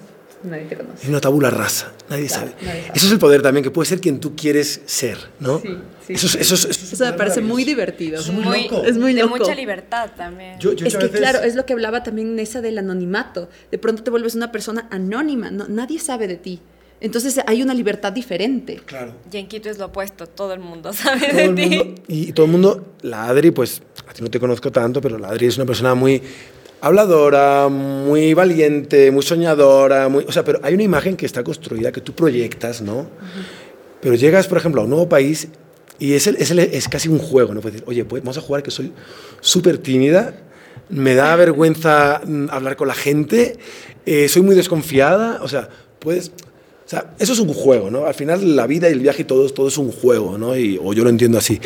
[0.43, 1.05] Nadie te conoce.
[1.05, 2.51] y una tabula rasa, nadie sabe.
[2.61, 2.91] nadie sabe.
[2.95, 5.59] Eso es el poder también, que puede ser quien tú quieres ser, ¿no?
[5.59, 6.13] Sí, sí.
[6.13, 8.19] Eso, es- eso es- eso es Eso me parece muy divertido.
[8.19, 8.83] Es muy loco.
[8.85, 9.37] Es muy de loco.
[9.37, 10.59] mucha libertad también.
[10.59, 13.49] Yo- yo es a que veces- claro, es lo que hablaba también Nessa del anonimato.
[13.71, 16.59] De pronto te vuelves una persona anónima, no, nadie sabe de ti.
[17.01, 18.79] Entonces hay una libertad diferente.
[18.85, 19.13] Claro.
[19.31, 21.61] Y en Quito es lo opuesto, todo el mundo sabe todo de el ti.
[21.77, 25.17] mundo, y todo el mundo, la Adri, pues a ti no te conozco tanto, pero
[25.17, 26.21] la Adri es una persona muy
[26.79, 31.91] habladora, muy valiente, muy soñadora, muy, o sea, pero hay una imagen que está construida,
[31.91, 33.07] que tú proyectas, ¿no?
[34.01, 35.47] Pero llegas, por ejemplo, a un nuevo país
[35.99, 37.61] y es, el- es, el- es casi un juego, ¿no?
[37.61, 38.91] Puedes decir, oye, pues vamos a jugar que soy
[39.41, 40.33] súper tímida,
[40.89, 43.57] me da vergüenza mm, hablar con la gente,
[44.07, 46.31] eh, soy muy desconfiada, o sea, puedes...
[47.19, 48.05] Eso es un juego, ¿no?
[48.05, 50.57] Al final la vida y el viaje y todo, todo es un juego, ¿no?
[50.57, 51.59] Y, o yo lo entiendo así.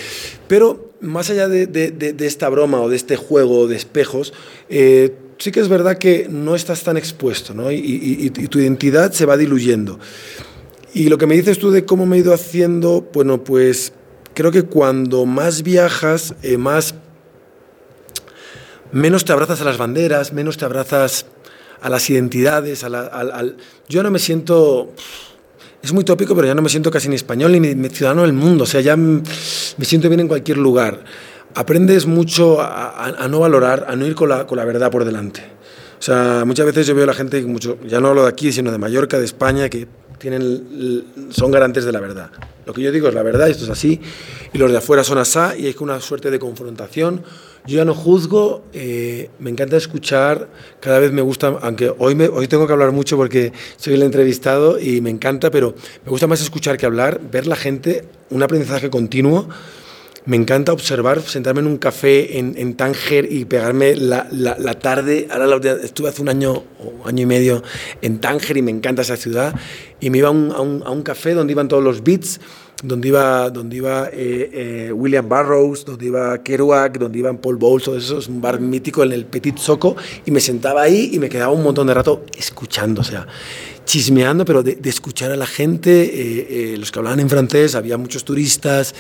[0.48, 4.34] Pero más allá de, de- esta broma o de este juego de espejos,
[4.70, 7.72] eh, sí que es verdad que no estás tan expuesto, ¿no?
[7.72, 10.00] Y- y tu identidad se va diluyendo.
[10.94, 13.94] Y lo que me dices tú de cómo me he ido haciendo, bueno, pues
[14.34, 16.96] creo que cuando más viajas, eh, más
[18.92, 21.26] menos te abrazas a las banderas, menos te abrazas
[21.86, 23.46] a las identidades, a la-
[23.88, 24.92] yo no me siento,
[25.84, 28.34] es muy tópico, pero ya no me siento casi ni español ni, ni ciudadano del
[28.34, 29.22] mundo, o sea, ya me
[29.84, 31.04] siento bien en cualquier lugar.
[31.54, 35.44] Aprendes mucho a, no valorar, a no ir con la, verdad por delante.
[36.00, 38.52] O sea, muchas veces yo veo a la gente, mucho, ya no hablo de aquí,
[38.52, 42.32] sino de Mallorca, de España, que tienen, son garantes de la verdad.
[42.66, 44.02] Lo que yo digo es la verdad, esto es así,
[44.54, 47.24] y los de afuera son asá, y hay una suerte de confrontación.
[47.68, 50.50] Yo ya no juzgo, eh, me encanta escuchar,
[50.80, 54.80] cada vez me gusta, aunque hoy, hoy tengo que hablar mucho porque soy el entrevistado
[54.80, 55.74] y me encanta, pero
[56.04, 59.50] me gusta más escuchar que hablar, ver la gente, un aprendizaje continuo.
[60.28, 65.28] Me encanta observar, sentarme en un café en, en Tánger y pegarme la, la- tarde.
[65.30, 67.62] Ahora la estuve hace un año o año y medio
[68.02, 69.54] en Tánger y me encanta esa ciudad.
[70.00, 72.40] Y me iba a un, a un- a un café donde iban todos los beats,
[72.84, 77.86] donde iba, donde iba eh, eh, William Burroughs, donde iba Kerouac, donde iban Paul Bowles,
[77.86, 79.96] todo eso es un bar mítico en el Petit Soco.
[80.26, 83.28] Y me sentaba ahí y me quedaba un montón de rato escuchando, o sea,
[83.86, 88.26] chismeando, pero de, escuchar a la gente, eh, los que hablaban en francés, había muchos
[88.26, 88.96] turistas,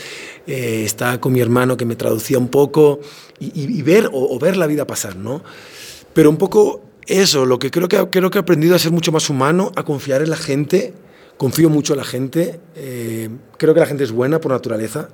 [0.45, 2.99] estaba con mi hermano que me traducía un poco,
[3.39, 5.43] y, ver, o ver la vida pasar, ¿no?
[6.13, 9.11] Pero un poco eso, lo que creo que, creo que he aprendido a ser mucho
[9.11, 10.93] más humano, a confiar en la gente,
[11.37, 15.09] confío mucho en la gente, eh, creo que la gente es buena por naturaleza,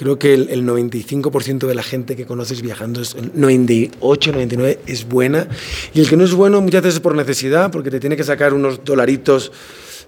[0.00, 4.78] Creo que el, el 95% de la gente que conoces viajando, es, el 98, 99,
[4.86, 5.46] es buena.
[5.92, 8.24] Y el que no es bueno muchas veces es por necesidad, porque te tiene que
[8.24, 9.52] sacar unos dolaritos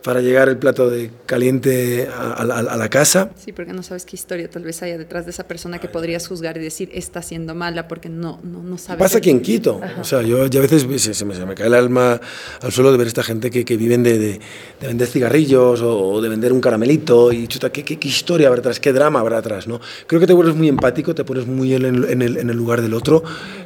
[0.03, 3.31] para llegar el plato de caliente a, a la- a la casa.
[3.37, 6.27] Sí, porque no sabes qué historia tal vez haya detrás de esa persona que podrías
[6.27, 8.99] juzgar y decir está siendo mala porque no, no, no sabes.
[8.99, 9.81] Pasa aquí en Quito.
[10.01, 12.21] O sea, yo ya a veces se, se me, se me cae el alma
[12.61, 14.41] al suelo de ver esta gente que, que viven de, de-
[14.81, 18.49] de vender cigarrillos o, o de vender un caramelito y chuta, ¿qué, qué, qué historia
[18.49, 18.81] habrá atrás?
[18.81, 19.69] ¿Qué drama habrá atrás?
[19.69, 19.81] ¿no?
[20.09, 22.57] Creo que te vuelves muy empático, te pones muy en el, en el- en el
[22.57, 23.23] lugar del otro.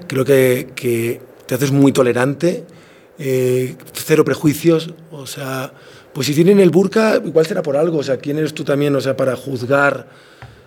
[0.06, 2.64] Creo que, que te haces muy tolerante,
[3.18, 4.92] eh, cero prejuicios.
[5.10, 5.72] O sea,
[6.16, 7.98] pues si tienen el burka, igual será por algo.
[7.98, 10.08] O sea, ¿quién eres tú también o sea, para juzgar?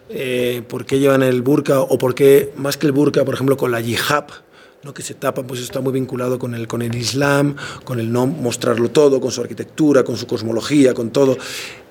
[0.09, 3.55] eh, por qué llevan el burka o por qué, más que el burka, por ejemplo,
[3.55, 4.27] con la hijab,
[4.83, 4.93] ¿no?
[4.93, 8.25] que se tapan, pues está muy vinculado con el, con el Islam, con el no
[8.25, 11.37] mostrarlo todo, con su arquitectura, con su cosmología, con todo.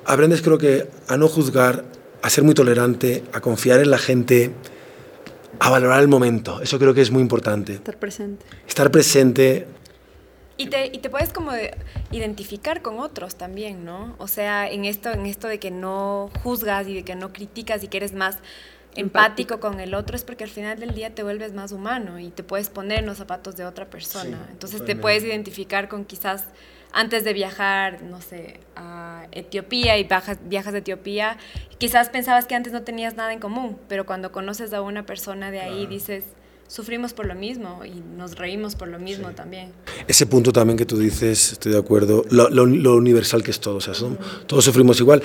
[0.05, 1.85] Aprendes creo que a no juzgar,
[2.23, 4.53] a ser muy tolerante, a confiar en la gente,
[5.61, 6.61] a valorar el momento.
[6.61, 7.75] Eso creo que es muy importante.
[7.75, 8.45] Estar presente.
[8.67, 9.67] Estar presente.
[10.59, 11.53] Y te, y te puedes como
[12.11, 14.17] identificar con otros también, ¿no?
[14.19, 17.83] O sea, en esto, en esto de que no juzgas y de que no criticas
[17.85, 18.39] y que eres más
[18.97, 22.31] empático con el otro es porque al final del día te vuelves más humano y
[22.31, 24.49] te puedes poner en los zapatos de otra persona.
[24.51, 26.47] Entonces te puedes identificar con quizás
[26.93, 31.37] antes de viajar, no sé, a Etiopía y viajas, viajas de Etiopía,
[31.79, 35.51] quizás pensabas que antes no tenías nada en común, pero cuando conoces a una persona
[35.51, 36.25] de ahí dices,
[36.69, 39.73] sufrimos por lo mismo y nos reímos por lo mismo también.
[40.07, 43.77] Ese punto también que tú dices, estoy de acuerdo, lo, lo, universal que es todo,
[43.77, 43.95] o sea,
[44.47, 45.23] todos sufrimos igual.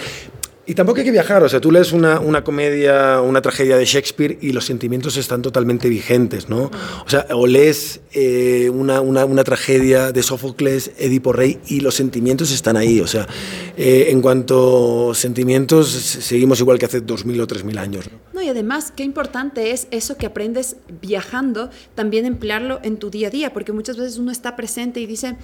[0.65, 3.83] Y tampoco hay que viajar, o sea, tú lees una, una, comedia, una tragedia de
[3.83, 6.71] Shakespeare y los sentimientos están totalmente vigentes, ¿no?
[7.05, 11.95] O sea, o lees eh, una, una, una, tragedia de Sófocles, Edipo Rey, y los
[11.95, 13.27] sentimientos están ahí, o sea,
[13.75, 18.05] eh, en cuanto a sentimientos, seguimos igual que hace 2.000 o 3.000 años.
[18.09, 18.19] ¿no?
[18.31, 23.27] no, y además, qué importante es eso que aprendes viajando, también emplearlo en tu día
[23.27, 25.35] a día, porque muchas veces uno está presente y dice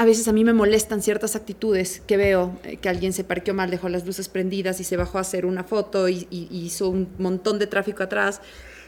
[0.00, 3.52] a veces a mí me molestan ciertas actitudes que veo, eh, que alguien se parqueó
[3.52, 7.06] mal, dejó las luces prendidas y se bajó a hacer una foto y, hizo un
[7.18, 8.40] montón de tráfico atrás.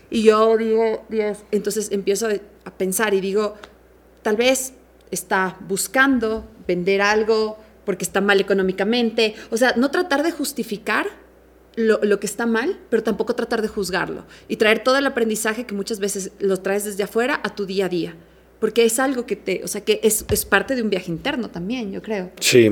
[0.09, 2.29] Y yo digo, Dios, entonces empiezo
[2.65, 3.57] a pensar y digo,
[4.23, 4.73] tal vez
[5.11, 9.35] está buscando vender algo porque está mal económicamente.
[9.51, 11.09] O sea, no tratar de justificar
[11.77, 15.67] lo, lo, que está mal, pero tampoco tratar de juzgarlo y traer todo el aprendizaje
[15.67, 18.17] que muchas veces lo traes desde afuera a tu día a día
[18.63, 21.51] porque es algo que te, o sea, que es, es parte de un viaje interno
[21.51, 22.31] también, yo creo.
[22.39, 22.71] Sí.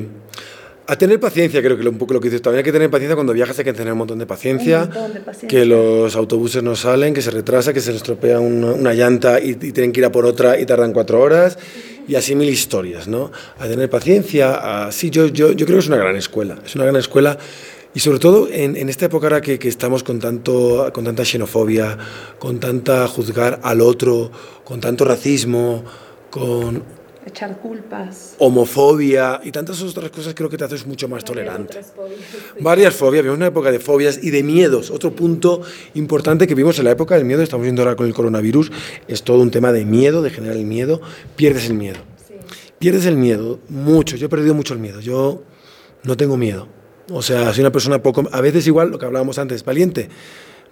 [0.87, 2.41] A tener paciencia, creo que un poco lo que dices.
[2.41, 4.83] También hay que tener paciencia cuando viajas, hay que tener un montón de paciencia.
[4.83, 5.49] Un montón de paciencia.
[5.49, 9.41] Que los autobuses no salen, que se retrasa, que se les estropea una, una llanta
[9.41, 11.59] y, y, tienen que ir a por otra y tardan cuatro horas.
[12.07, 13.33] Y así mil historias, ¿no?
[13.59, 14.87] A tener paciencia.
[14.87, 16.57] A, sí, yo, yo, yo creo que es una gran escuela.
[16.65, 17.37] Es una gran escuela
[17.93, 21.25] y sobre todo en, en esta época ahora que, que, estamos con, tanto, con tanta
[21.25, 21.99] xenofobia,
[22.39, 24.31] con tanta juzgar al otro,
[24.65, 25.85] con tanto racismo,
[26.31, 27.01] con...
[27.27, 28.37] Echar culpas.
[28.39, 31.83] Homofobia y tantas otras cosas creo que te haces mucho más tolerante.
[31.83, 32.23] Fobias,
[32.61, 34.91] Varias fobias, vivimos una época de fobias y de miedos.
[34.91, 35.61] Otro punto
[35.95, 38.73] importante que vimos en la época del miedo, estamos viendo ahora con el coronavirus,
[39.07, 41.03] es todo un tema de miedo, de generar el miedo.
[41.37, 41.99] Pierdes el miedo.
[42.27, 42.35] Sí.
[42.79, 44.17] Pierdes el miedo, mucho.
[44.17, 45.01] Yo he perdido mucho el miedo.
[45.01, 45.43] Yo
[46.05, 46.80] no tengo miedo
[47.11, 50.09] o sea, soy una persona poco, a veces igual lo que hablábamos antes, valiente.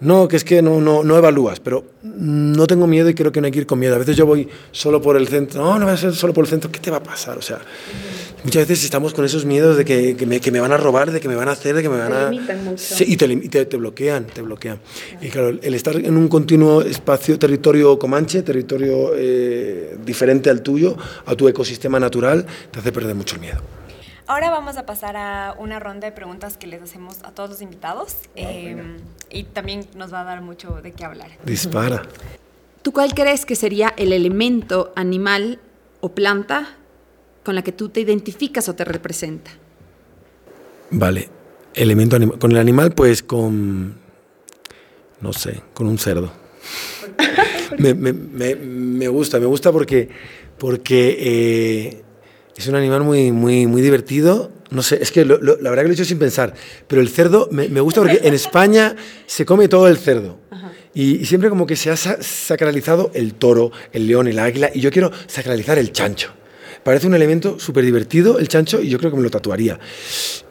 [0.01, 3.41] No, que es que no, no, no evalúas, pero no tengo miedo y creo que
[3.41, 3.95] no hay que ir con miedo.
[3.95, 6.45] A veces yo voy solo por el centro, no, no voy a ser solo por
[6.45, 7.37] el centro, ¿qué te va a pasar?
[7.37, 7.59] O sea,
[8.45, 11.11] muchas veces estamos con esos miedos de que, que, me, que me, van a robar,
[11.11, 12.31] de que me van a hacer, de que me van a...
[12.77, 14.79] Sí, y, te, te, te, bloquean, te bloquean.
[15.21, 20.95] Y claro, el estar en un continuo espacio, territorio comanche, territorio eh, diferente al tuyo,
[21.25, 23.78] a tu ecosistema natural, te hace perder mucho el miedo.
[24.29, 27.63] Ahora vamos a pasar a una ronda de preguntas que les hacemos a todos los
[27.63, 28.77] invitados eh,
[29.31, 31.31] y también nos va a dar mucho de qué hablar.
[31.43, 32.03] Dispara.
[32.83, 35.57] ¿Tú cuál crees que sería el elemento animal
[35.99, 36.77] o planta
[37.43, 39.49] con la que tú te identificas o te representa?
[40.91, 41.27] Vale,
[41.73, 42.37] elemento animal.
[42.37, 43.95] Con el animal, pues con,
[45.21, 46.31] no sé, con un cerdo.
[47.79, 50.07] me, me, me, me, gusta, me gusta porque,
[50.59, 52.03] porque eh,
[52.55, 54.51] es un animal muy, muy, muy divertido.
[54.69, 56.53] No sé, es que lo, lo, la verdad que lo he hecho sin pensar.
[56.87, 58.95] Pero el cerdo me, me gusta porque en España
[59.25, 60.37] se come todo el cerdo.
[60.93, 64.71] Y, y, siempre como que se ha sacralizado el toro, el león, el águila.
[64.73, 66.31] Y yo quiero sacralizar el chancho.
[66.83, 69.79] Parece un elemento súper divertido el chancho y yo creo que me lo tatuaría.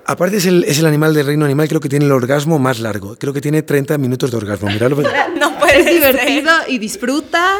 [0.04, 2.80] Aparte es el, es el, animal del reino animal, creo que tiene el orgasmo más
[2.80, 3.16] largo.
[3.16, 4.68] Creo que tiene 30 minutos de orgasmo.
[4.68, 4.96] Miradlo.
[5.38, 7.58] No puede Es divertido y disfruta.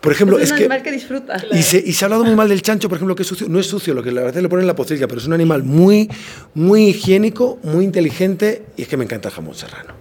[0.00, 1.36] Por ejemplo, es, un es animal que, que disfruta.
[1.52, 3.48] Y se, y se, ha hablado muy mal del chancho, por ejemplo, que es sucio.
[3.48, 5.34] No es sucio, lo que la verdad le ponen en la pocilga, pero es un
[5.34, 6.10] animal muy,
[6.54, 9.94] muy higiénico, muy inteligente y es que me encanta el jamón serrano.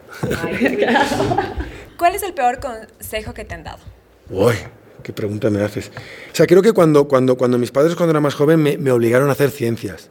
[0.44, 0.80] Ay,
[1.98, 3.80] ¿Cuál es el peor consejo que te han dado?
[4.30, 4.56] Uy,
[5.04, 5.92] qué pregunta me haces.
[6.32, 8.92] O sea, creo que cuando, cuando, cuando mis padres, cuando era más joven, me, me
[8.92, 10.10] obligaron a hacer ciencias.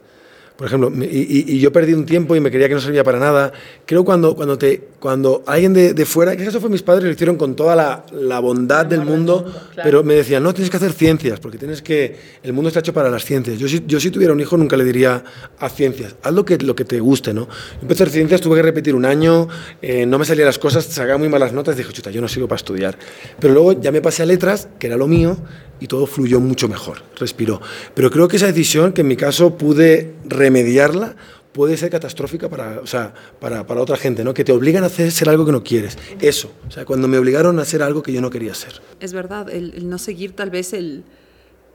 [0.59, 3.01] Por ejemplo, y, y, y, yo perdí un tiempo y me creía que no servía
[3.01, 3.53] para nada.
[3.85, 7.11] Creo cuando, cuando, te, cuando alguien de, de fuera, que eso fue mis padres, lo
[7.11, 9.81] hicieron con toda la, la bondad del mundo, claro.
[9.85, 12.91] pero me decían, no, tienes que hacer ciencias, porque tienes que, el mundo está hecho
[12.91, 13.57] para las ciencias.
[13.57, 15.23] Yo, si, yo si tuviera un hijo nunca le diría
[15.59, 17.47] a ciencias, haz lo que, lo que te guste, ¿no?
[17.47, 19.47] Yo empecé a hacer ciencias, tuve que repetir un año,
[19.81, 22.49] eh, no me salían las cosas, sacaba muy malas notas, dije, chuta, yo no sigo
[22.49, 22.99] para estudiar.
[23.39, 25.37] Pero luego ya me pasé a letras, que era lo mío,
[25.79, 27.61] y todo fluyó mucho mejor, respiró.
[27.93, 30.15] Pero creo que esa decisión, que en mi caso pude
[30.49, 31.15] remediarla,
[31.53, 34.33] puede ser catastrófica para, o sea, para, para, otra gente, ¿no?
[34.33, 35.97] Que te obligan a hacer ser algo que no quieres.
[36.19, 38.81] Eso, o sea, cuando me obligaron a hacer algo que yo no quería hacer.
[38.99, 41.03] Es verdad, el, el no seguir tal vez el,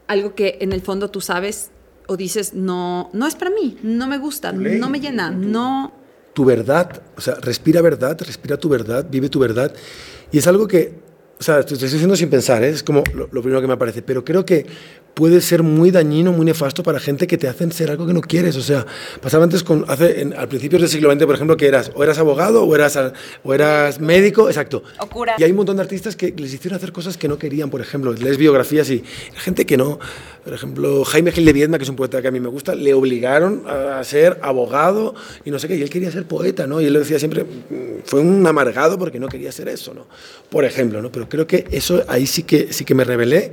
[0.06, 1.70] algo que en el fondo tú sabes
[2.06, 5.92] o dices, no, no es para mí, no me gusta, no me llena, no...
[6.34, 9.72] Tu verdad, o sea, respira verdad, respira tu verdad, vive tu verdad.
[10.32, 10.98] Y es algo que,
[11.38, 12.70] o sea, te estoy diciendo sin pensar, ¿eh?
[12.70, 14.66] es como lo, lo primero que me aparece, pero creo que
[15.14, 18.20] puede ser muy dañino, muy nefasto para gente que te hacen ser algo que no
[18.20, 18.56] quieres.
[18.56, 18.84] O sea,
[19.20, 22.02] pasaba antes con, hace, en, al principio del siglo XX, por ejemplo, que eras o
[22.02, 22.98] eras abogado o eras,
[23.42, 24.82] o eras médico, exacto.
[24.98, 25.36] O cura.
[25.38, 27.80] Y hay un montón de artistas que les hicieron hacer cosas que no querían, por
[27.80, 29.02] ejemplo, lees biografías y
[29.34, 29.98] gente que no.
[30.44, 32.74] Por ejemplo, Jaime Gil de Viedma, que es un poeta que a mí me gusta,
[32.74, 36.80] le obligaron a ser abogado y no sé qué, y él quería ser poeta, ¿no?
[36.80, 40.06] Y él lo decía siempre, mm, fue un amargado porque no quería ser eso, ¿no?
[40.50, 41.10] Por ejemplo, ¿no?
[41.10, 43.52] Pero creo que eso ahí sí que, sí que me rebelé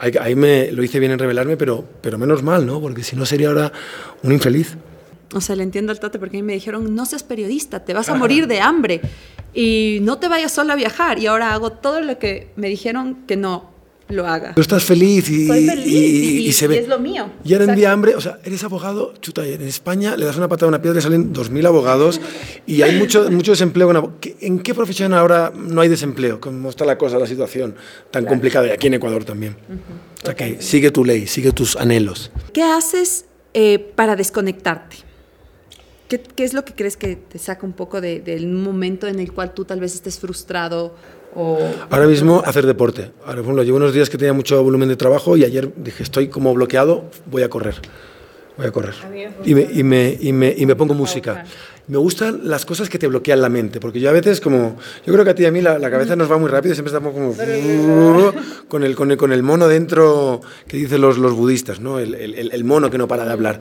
[0.00, 2.80] ahí, ahí me lo hice bien en revelarme, pero, pero menos mal, ¿no?
[2.80, 3.72] Porque si no sería ahora
[4.22, 4.76] un infeliz.
[5.32, 7.94] O sea, le entiendo al Tate porque a mí me dijeron, no seas periodista, te
[7.94, 9.00] vas a morir de hambre
[9.54, 11.20] y no te vayas solo a viajar.
[11.20, 13.69] Y ahora hago todo lo que me dijeron que no
[14.10, 14.54] lo haga.
[14.54, 16.76] Tú estás feliz y, Soy feliz y, y se ve.
[16.76, 17.30] y es lo mío.
[17.44, 20.48] Y ahora en día hambre, o sea, eres abogado, chuta, en España le das una
[20.48, 22.20] patada a una piedra y salen 2.000 abogados
[22.66, 23.90] y hay mucho, mucho desempleo.
[23.90, 26.40] en ¿Qué- ¿En qué profesión ahora no hay desempleo?
[26.40, 27.74] ¿Cómo está la cosa, la situación
[28.10, 28.66] tan complicada?
[28.66, 29.56] Y aquí en Ecuador también.
[30.22, 32.30] O sea que sigue tu ley, sigue tus anhelos.
[32.52, 34.96] ¿Qué haces eh, para desconectarte?
[36.08, 39.20] ¿Qué, qué es lo que crees que te saca un poco de- del momento en
[39.20, 40.94] el cual tú tal vez estés frustrado
[41.34, 41.58] o...
[41.90, 43.10] Ahora mismo hacer deporte.
[43.20, 46.02] Ahora, por ejemplo, llevo unos días que tenía mucho volumen de trabajo y ayer dije,
[46.02, 47.76] estoy como bloqueado, voy a correr.
[48.56, 48.94] Voy a correr.
[49.44, 51.44] Y me, y me, y me, y me pongo música.
[51.86, 55.12] Me gustan las cosas que te bloquean la mente, porque yo a veces como, yo
[55.12, 56.90] creo que a ti y a mí la, la cabeza nos va muy rápido, siempre
[56.94, 57.34] estamos como
[58.68, 61.98] con el, con el, con el mono dentro que dicen los, los budistas, ¿no?
[61.98, 63.60] El, el, el mono que no para de hablar.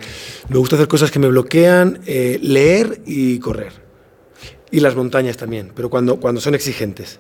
[0.50, 3.72] Me gusta hacer cosas que me bloquean, eh, leer y correr.
[4.70, 7.20] Y las montañas también, pero cuando, cuando son exigentes.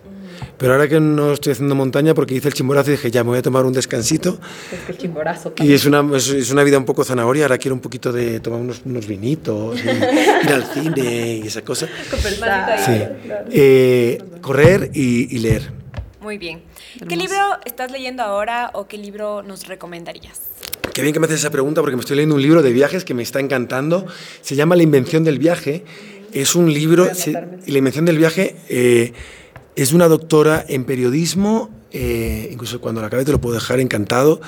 [0.57, 3.29] Pero ahora que no estoy haciendo montaña porque hice el chimborazo y dije, ya me
[3.29, 4.39] voy a tomar un descansito.
[4.71, 5.53] Es que el chimborazo.
[5.57, 8.39] Y es una, es, es una vida un poco zanahoria, ahora quiero un poquito de
[8.39, 9.87] tomar unos, unos vinitos, y
[10.47, 11.87] ir al cine y esa cosa.
[12.85, 13.03] Sí.
[13.51, 15.71] Eh, correr y, y leer.
[16.21, 16.61] Muy bien.
[17.07, 20.41] ¿Qué libro estás leyendo ahora o qué libro nos recomendarías?
[20.93, 23.05] Qué bien que me haces esa pregunta porque me estoy leyendo un libro de viajes
[23.05, 24.05] que me está encantando.
[24.41, 25.85] Se llama La invención del viaje.
[26.33, 29.13] Es un libro, se- La invención del viaje eh,
[29.81, 33.79] es de una doctora en periodismo, eh, incluso cuando la acabe te lo puedo dejar
[33.79, 34.41] encantado.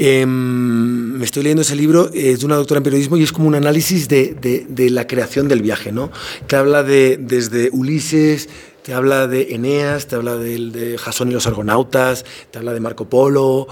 [0.00, 3.48] Eh, me estoy leyendo ese libro, es de una doctora en periodismo y es como
[3.48, 6.10] un análisis de, de- de la creación del viaje, ¿no?
[6.46, 8.48] Que habla de, desde Ulises,
[8.82, 12.80] te habla de Eneas, te habla del- de, Jasón y los argonautas, te habla de
[12.80, 13.66] Marco Polo.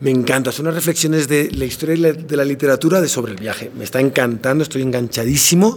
[0.00, 3.38] Me encanta, son unas reflexiones de la historia y de la literatura de sobre el
[3.38, 3.68] viaje.
[3.76, 5.76] Me está encantando, estoy enganchadísimo.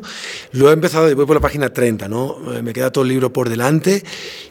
[0.51, 2.37] Lo he empezado, voy por la página 30, ¿no?
[2.55, 4.03] Eh, Me queda todo el libro por delante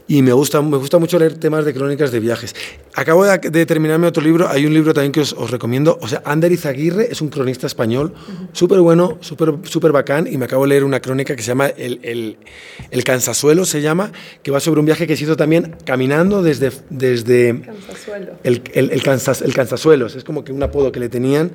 [0.08, 2.56] y me gusta, me gusta mucho leer temas de crónicas de viajes.
[2.94, 6.08] Acabo de, de terminarme otro libro, hay un libro también que os, os recomiendo, o
[6.08, 8.12] sea, Ander Izaguirre es un cronista español,
[8.52, 11.68] súper bueno, súper súper bacán, y me acabo de leer una crónica que se llama
[11.68, 12.38] El, el,
[12.90, 14.10] el Cansasuelo, se llama,
[14.42, 16.72] que va sobre un viaje que se hizo también caminando desde...
[16.90, 17.50] desde
[18.42, 21.52] el, el, el, cansas- el cansazuelos, es como que un apodo que le tenían.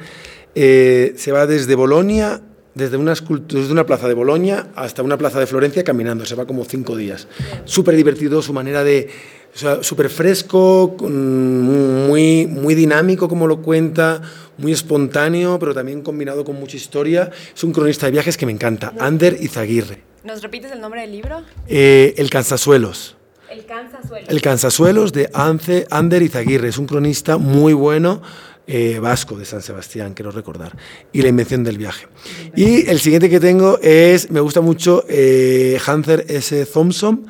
[0.54, 2.40] Eh, se va desde Bolonia,
[2.76, 6.36] desde una, escultu- desde una plaza de Bolonia hasta una plaza de Florencia caminando, se
[6.36, 7.28] va como cinco días.
[7.66, 9.10] Súper divertido su manera de,
[9.56, 14.22] o sea, súper fresco, muy, muy dinámico como lo cuenta,
[14.60, 17.32] muy espontáneo, pero también combinado con mucha historia.
[17.56, 20.04] Es un cronista de viajes que me encanta, Ander Izaguirre.
[20.24, 21.42] ¿Nos repites el nombre del libro?
[21.68, 23.16] Eh, el Cansasuelos.
[23.50, 24.28] El Cansazuelo.
[24.28, 26.70] El Cansasuelos de Ance, Ander Izaguirre.
[26.70, 28.22] Es un cronista muy bueno,
[28.68, 30.76] eh, vasco de San Sebastián, quiero recordar.
[31.12, 32.08] Y la invención del viaje.
[32.56, 36.66] Y el siguiente que tengo es, me gusta mucho, eh, Hunter S.
[36.66, 37.28] Thompson.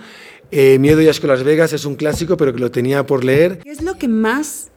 [0.51, 3.59] eh, Miedo y Asco Las Vegas es un clásico, pero que lo tenía por leer.
[3.59, 4.72] ¿Qué es lo que más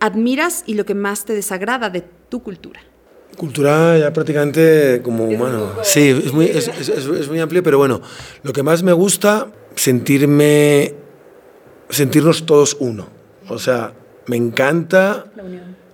[0.00, 2.80] admiras y lo que más te desagrada de tu cultura?
[3.38, 5.72] Cultura ya prácticamente como humano.
[5.84, 8.02] Sí, es muy, es, es- es- muy amplio, pero bueno,
[8.42, 10.92] lo que más me gusta, sentirme,
[11.88, 13.06] sentirnos todos uno.
[13.48, 13.92] O sea,
[14.26, 15.24] me encanta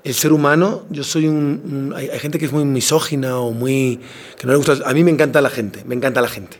[0.03, 0.85] el ser humano.
[0.91, 4.01] Yo soy un, un- hay, hay gente que es muy misógina o muy,
[4.39, 4.79] que no le gusta.
[4.85, 6.57] A mí me encanta la gente, me encanta la gente.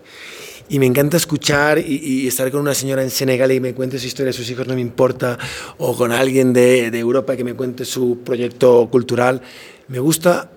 [0.69, 3.99] Y me encanta escuchar y, y estar con una señora en Senegal y me cuente
[3.99, 5.39] su historia de sus hijos, no me importa.
[5.79, 9.43] O con alguien de, de Europa que me cuente su proyecto cultural.
[9.89, 10.51] Me gusta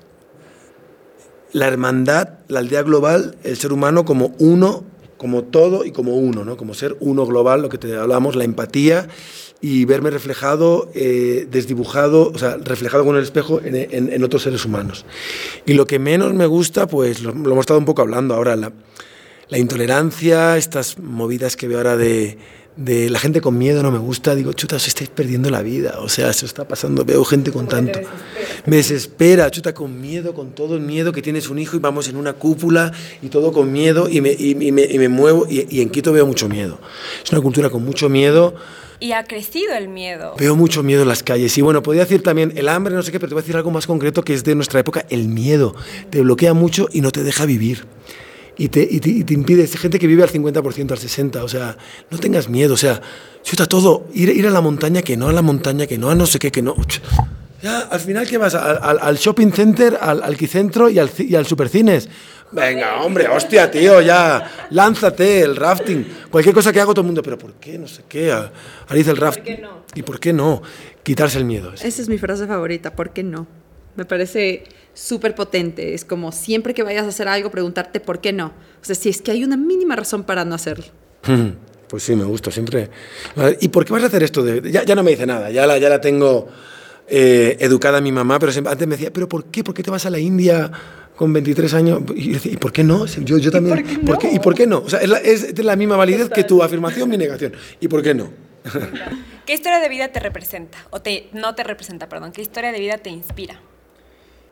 [1.54, 4.84] la hermandad, la aldea global, el ser humano como uno
[5.18, 6.58] como todo y como uno, ¿no?
[6.58, 9.08] como ser uno global, lo que te hablamos, la empatía
[9.60, 13.76] y verme reflejado, eh, desdibujado, o sea, reflejado con el espejo en,
[14.14, 15.06] en, otros seres humanos.
[15.66, 18.72] Y lo que menos me gusta, pues lo, hemos estado un poco hablando ahora, la,
[19.50, 22.38] la intolerancia, estas movidas que veo ahora de,
[22.78, 25.96] de la gente con miedo no me gusta, digo, chuta, os estáis perdiendo la vida,
[26.00, 28.00] o sea, eso está pasando, veo gente con tanto,
[28.66, 32.08] me desespera, chuta, con miedo, con todo el miedo que tienes un hijo y vamos
[32.08, 35.66] en una cúpula y todo con miedo y me, y, me, y me, muevo y,
[35.76, 36.80] y, en Quito veo mucho miedo,
[37.24, 38.54] es una cultura con mucho miedo.
[39.00, 40.34] Y ha crecido el miedo.
[40.40, 41.56] Veo mucho miedo en las calles.
[41.56, 43.56] Y bueno, podría decir también el hambre, no sé qué, pero te voy a decir
[43.56, 45.76] algo más concreto que es de nuestra época, el miedo.
[46.10, 47.86] Te bloquea mucho y no te deja vivir
[48.58, 51.44] y te, y te, y te impide, es gente que vive al 50%, al 60%,
[51.44, 51.78] o sea,
[52.10, 53.02] no tengas miedo, o sea,
[53.44, 56.16] chuta todo, ir, ir a la montaña, que no a la montaña, que no a
[56.16, 56.76] no sé qué, que no.
[57.62, 58.54] Ya, al final, ¿qué vas?
[58.56, 62.08] Al, al shopping center, al alquicentro y al, y al supercines.
[62.52, 66.06] Venga, hombre, hostia, tío, ya, lánzate, el rafting.
[66.32, 67.78] Cualquier cosa que hago todo el mundo, pero ¿por qué?
[67.78, 68.34] No sé qué.
[68.94, 69.44] Dice el rafting.
[69.44, 69.84] ¿Por qué no?
[69.96, 70.62] ¿Y por qué no?
[71.04, 71.74] Quitarse el miedo.
[71.74, 73.48] Esa es mi frase favorita, ¿por qué no?
[73.96, 74.64] Me parece
[74.98, 75.94] súper potente.
[75.94, 78.48] Es como siempre que vayas a hacer algo, preguntarte por qué no.
[78.82, 80.86] O sea, si es que hay una mínima razón para no hacerlo.
[81.88, 82.90] Pues sí, me gusta siempre.
[83.62, 84.44] ¿Y por qué vas a hacer esto?
[84.44, 86.50] De, ya, ya no me dice nada, ya la, ya la tengo
[87.08, 89.64] eh, educada mi mamá, pero siempre, antes me decía, ¿pero por qué?
[89.64, 90.70] ¿Por qué te vas a la India
[91.16, 92.02] con 23 años?
[92.14, 93.06] Y, decía, ¿y por qué no?
[93.06, 93.80] Yo, yo también.
[93.80, 94.06] ¿Y por qué no?
[94.06, 94.80] ¿por qué, ¿Y por qué no?
[94.80, 97.54] O sea, es la, es de la misma validez que tu afirmación, mi negación.
[97.80, 98.34] ¿Y por qué no?
[99.46, 100.78] ¿Qué historia de vida te representa?
[100.90, 102.34] O te, no te representa, perdón.
[102.34, 103.62] ¿Qué historia de vida te inspira?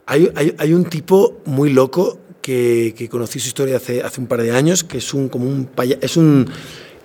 [0.08, 4.28] Hay, hay, hay un tipo muy loco que, que, conocí su historia hace, hace un
[4.28, 5.68] par de años, que es un, como un,
[6.00, 6.48] es un,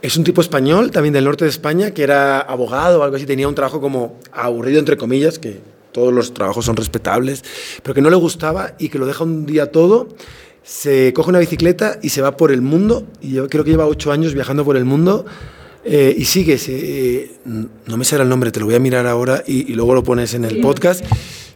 [0.03, 3.25] es un tipo español, también del norte de España, que era abogado o algo así,
[3.25, 5.61] tenía un trabajo como aburrido, entre comillas, que
[5.93, 7.43] todos los trabajos son respetables,
[7.83, 10.09] pero que no le gustaba y que lo deja un día todo,
[10.63, 13.87] se coge una bicicleta y se va por el mundo, y yo creo que lleva
[13.87, 15.25] ocho años viajando por el mundo,
[15.85, 19.43] eh, y sigue, eh, no me sale el nombre, te lo voy a mirar ahora
[19.47, 21.03] y, y luego lo pones en el podcast.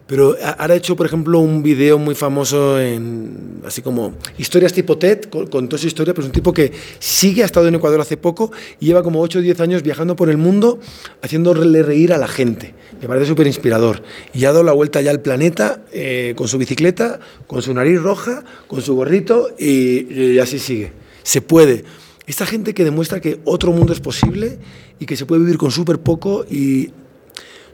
[0.06, 4.98] Pero ahora ha hecho, por ejemplo, un video muy famoso en, así como historias tipo
[4.98, 7.76] TED, con, con toda su historia, pero es un tipo que sigue, ha estado en
[7.76, 10.78] Ecuador hace poco y lleva como 8 o 10 años viajando por el mundo
[11.22, 12.74] haciéndole reír a la gente.
[13.00, 14.02] Me parece súper inspirador.
[14.34, 18.00] Y ha dado la vuelta ya al planeta eh, con su bicicleta, con su nariz
[18.02, 20.92] roja, con su gorrito y, y así sigue.
[21.22, 21.84] Se puede.
[22.26, 24.58] Esta gente que demuestra que otro mundo es posible
[24.98, 26.90] y que se puede vivir con súper poco y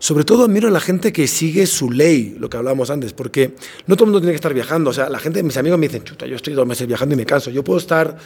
[0.01, 3.55] sobre todo admiro a la gente que sigue su ley, lo que hablábamos antes, porque
[3.87, 4.91] no todo el mundo tiene que estar viajando.
[4.91, 7.19] O sea, la gente, mis amigos me dicen, chuta, yo estoy dos meses viajando y
[7.19, 7.51] me canso.
[7.51, 8.17] Yo puedo estar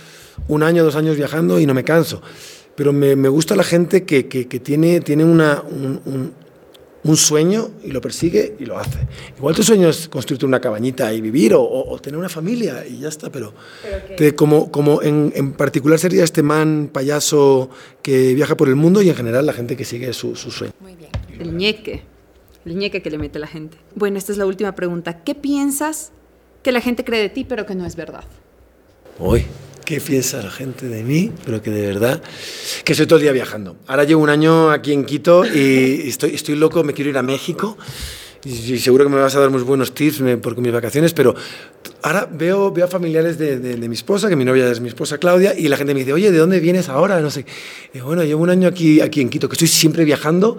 [0.47, 2.23] un año, dos años viajando y no me canso.
[2.77, 6.33] Pero me, me gusta la gente que, que, que tiene, tiene una, un, un,
[7.03, 9.09] un, sueño y lo persigue y lo hace.
[9.37, 12.87] Igual tu sueño es construirte una cabañita y vivir o, o, o tener una familia
[12.87, 13.53] y ya está, pero,
[13.83, 17.69] pero te, como, como en, en, particular sería este man payaso
[18.01, 20.73] que viaja por el mundo y en general la gente que sigue su, su sueño.
[20.81, 21.11] Muy bien.
[21.39, 22.03] El ñeque.
[22.65, 23.77] El ñeque que le mete la gente.
[23.95, 25.23] Bueno, esta es la última pregunta.
[25.23, 26.13] ¿Qué piensas
[26.63, 28.25] que la gente cree de ti, pero que no es verdad?
[29.19, 29.45] Uy,
[29.85, 32.23] ¿qué piensa la gente de mí, pero que de verdad...
[32.85, 33.77] Que estoy todo el día viajando.
[33.87, 37.23] Ahora llevo un año aquí en Quito y estoy, estoy loco, me quiero ir a
[37.23, 37.77] México.
[38.45, 41.35] Y seguro que me vas a dar muy buenos tips por mis vacaciones, pero
[42.03, 44.89] ahora veo, veo a familiares de, de, de, mi esposa, que mi novia es mi
[44.89, 47.21] esposa Claudia, y la gente me dice, oye, ¿de dónde vienes ahora?
[47.21, 47.47] No sé.
[47.95, 50.59] Y bueno, llevo un año aquí, aquí en Quito, que estoy siempre viajando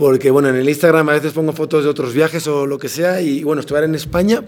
[0.00, 2.88] porque bueno, en el Instagram a veces pongo fotos de otros viajes o lo que
[2.88, 4.42] sea y bueno, estoy ahora en España,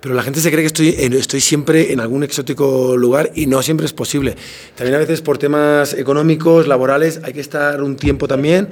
[0.00, 3.62] pero la gente se cree que estoy, estoy siempre en algún exótico lugar y no
[3.62, 4.34] siempre es posible.
[4.74, 8.70] También a veces por temas económicos, laborales, hay que estar un tiempo también,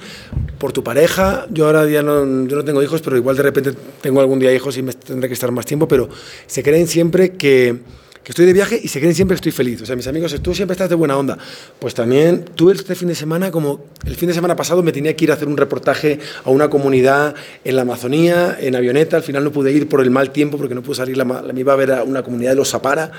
[0.57, 3.74] por tu pareja, yo ahora ya no, yo no tengo hijos, pero igual de repente
[4.01, 6.09] tengo algún día hijos y me tendré que estar más tiempo, pero
[6.47, 7.78] se creen siempre que
[8.24, 9.82] que estoy de viaje y se creen siempre que estoy feliz.
[9.82, 11.38] O sea, mis amigos, tú siempre estás de buena onda.
[11.78, 15.16] Pues también tuve este fin de semana, como el fin de semana pasado me tenía
[15.16, 19.16] que ir a hacer un reportaje a una comunidad en la Amazonía, en avioneta.
[19.16, 21.58] Al final no pude ir por el mal tiempo porque no pude salir, la, me
[21.58, 23.10] iba a ver a una comunidad de los Zapara.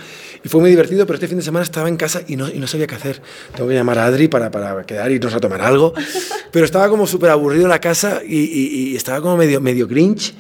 [0.41, 2.59] Y fue muy divertido, pero este fin de semana estaba en casa y no, y
[2.59, 3.21] no sabía qué hacer.
[3.55, 5.93] Tengo que llamar a Adri para, para quedar y irnos a tomar algo.
[6.51, 9.87] Pero estaba como súper aburrido en la casa y, y, y estaba como medio, medio
[9.87, 10.33] grinch.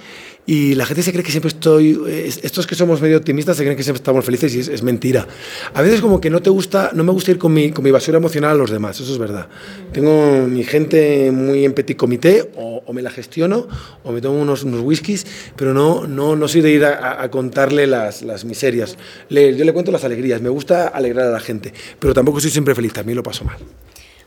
[0.45, 2.01] Y la gente se cree que siempre estoy,
[2.43, 5.25] estos que somos medio optimistas se creen que siempre estamos felices y es, es, mentira.
[5.73, 7.91] A veces como que no te gusta, no me gusta ir con mi, con mi
[7.91, 9.47] basura emocional a los demás, eso es verdad.
[9.93, 13.67] Tengo mi gente muy en petit comité, o, o me la gestiono,
[14.03, 15.25] o me tomo unos, unos whiskies,
[15.55, 18.97] pero no, no, no soy de ir a, a contarle las, las miserias.
[19.29, 22.51] Le, yo le cuento las alegrías, me gusta alegrar a la gente, pero tampoco soy
[22.51, 23.57] siempre feliz, también lo paso mal.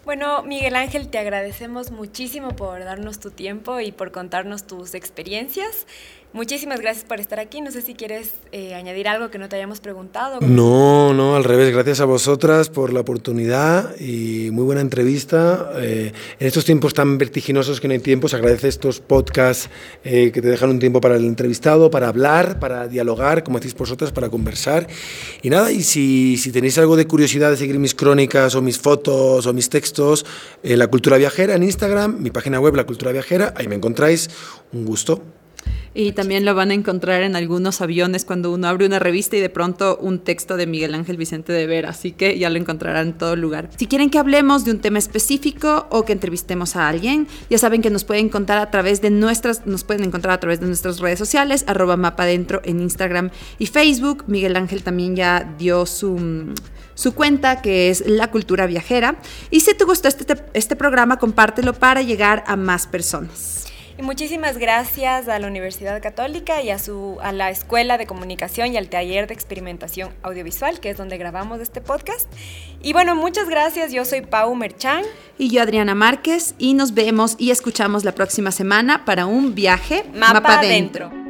[0.07, 5.85] Bueno, Miguel Ángel, te agradecemos muchísimo por darnos tu tiempo y por contarnos tus experiencias.
[6.33, 7.63] Muchísimas gracias por estar aquí.
[7.63, 10.41] No sé si quieres eh, añadir algo que no te hayamos preguntado.
[10.43, 11.73] No, no, al revés.
[11.73, 15.73] Gracias a vosotras por la oportunidad y muy buena entrevista.
[15.77, 19.71] Eh, en estos tiempos tan vertiginosos que no hay tiempo, se agradece estos podcasts
[20.05, 23.75] eh, que te dejan un tiempo para el entrevistado, para hablar, para dialogar, como decís
[23.75, 24.87] vosotras, para conversar.
[25.41, 28.79] Y nada, y si, si tenéis algo de curiosidad de seguir mis crónicas o mis
[28.79, 30.27] fotos o mis textos,
[30.63, 34.29] La Cultura Viajera en Instagram, mi página web La Cultura Viajera, ahí me encontráis.
[34.73, 35.36] Un gusto.
[35.99, 39.41] Y también lo van a encontrar en algunos aviones cuando uno abre una revista y
[39.41, 43.07] de pronto un texto de Miguel Ángel Vicente de Vera, así que ya lo encontrarán
[43.07, 43.71] en todo lugar.
[43.79, 47.81] Si quieren que hablemos de un tema específico o que entrevistemos a alguien, ya saben
[47.81, 51.01] que nos pueden encontrar a través de nuestras, nos pueden encontrar a través de nuestras
[51.01, 54.25] redes sociales, arroba mapa dentro en Instagram y Facebook.
[54.27, 56.53] Miguel Ángel también ya dio su
[56.95, 59.17] su cuenta que es La Cultura Viajera.
[59.51, 63.66] Y si te gustó este, este programa, compártelo para llegar a más personas.
[63.99, 68.75] Y muchísimas gracias a la Universidad Católica y a, su, a la Escuela de Comunicación
[68.75, 72.31] y al Taller de Experimentación Audiovisual, que es donde grabamos este podcast.
[72.83, 73.93] Y bueno, muchas gracias.
[73.93, 75.03] Yo soy Pau Merchan.
[75.39, 76.55] Y yo Adriana Márquez.
[76.59, 81.26] Y nos vemos y escuchamos la próxima semana para un viaje mapa, mapa adentro.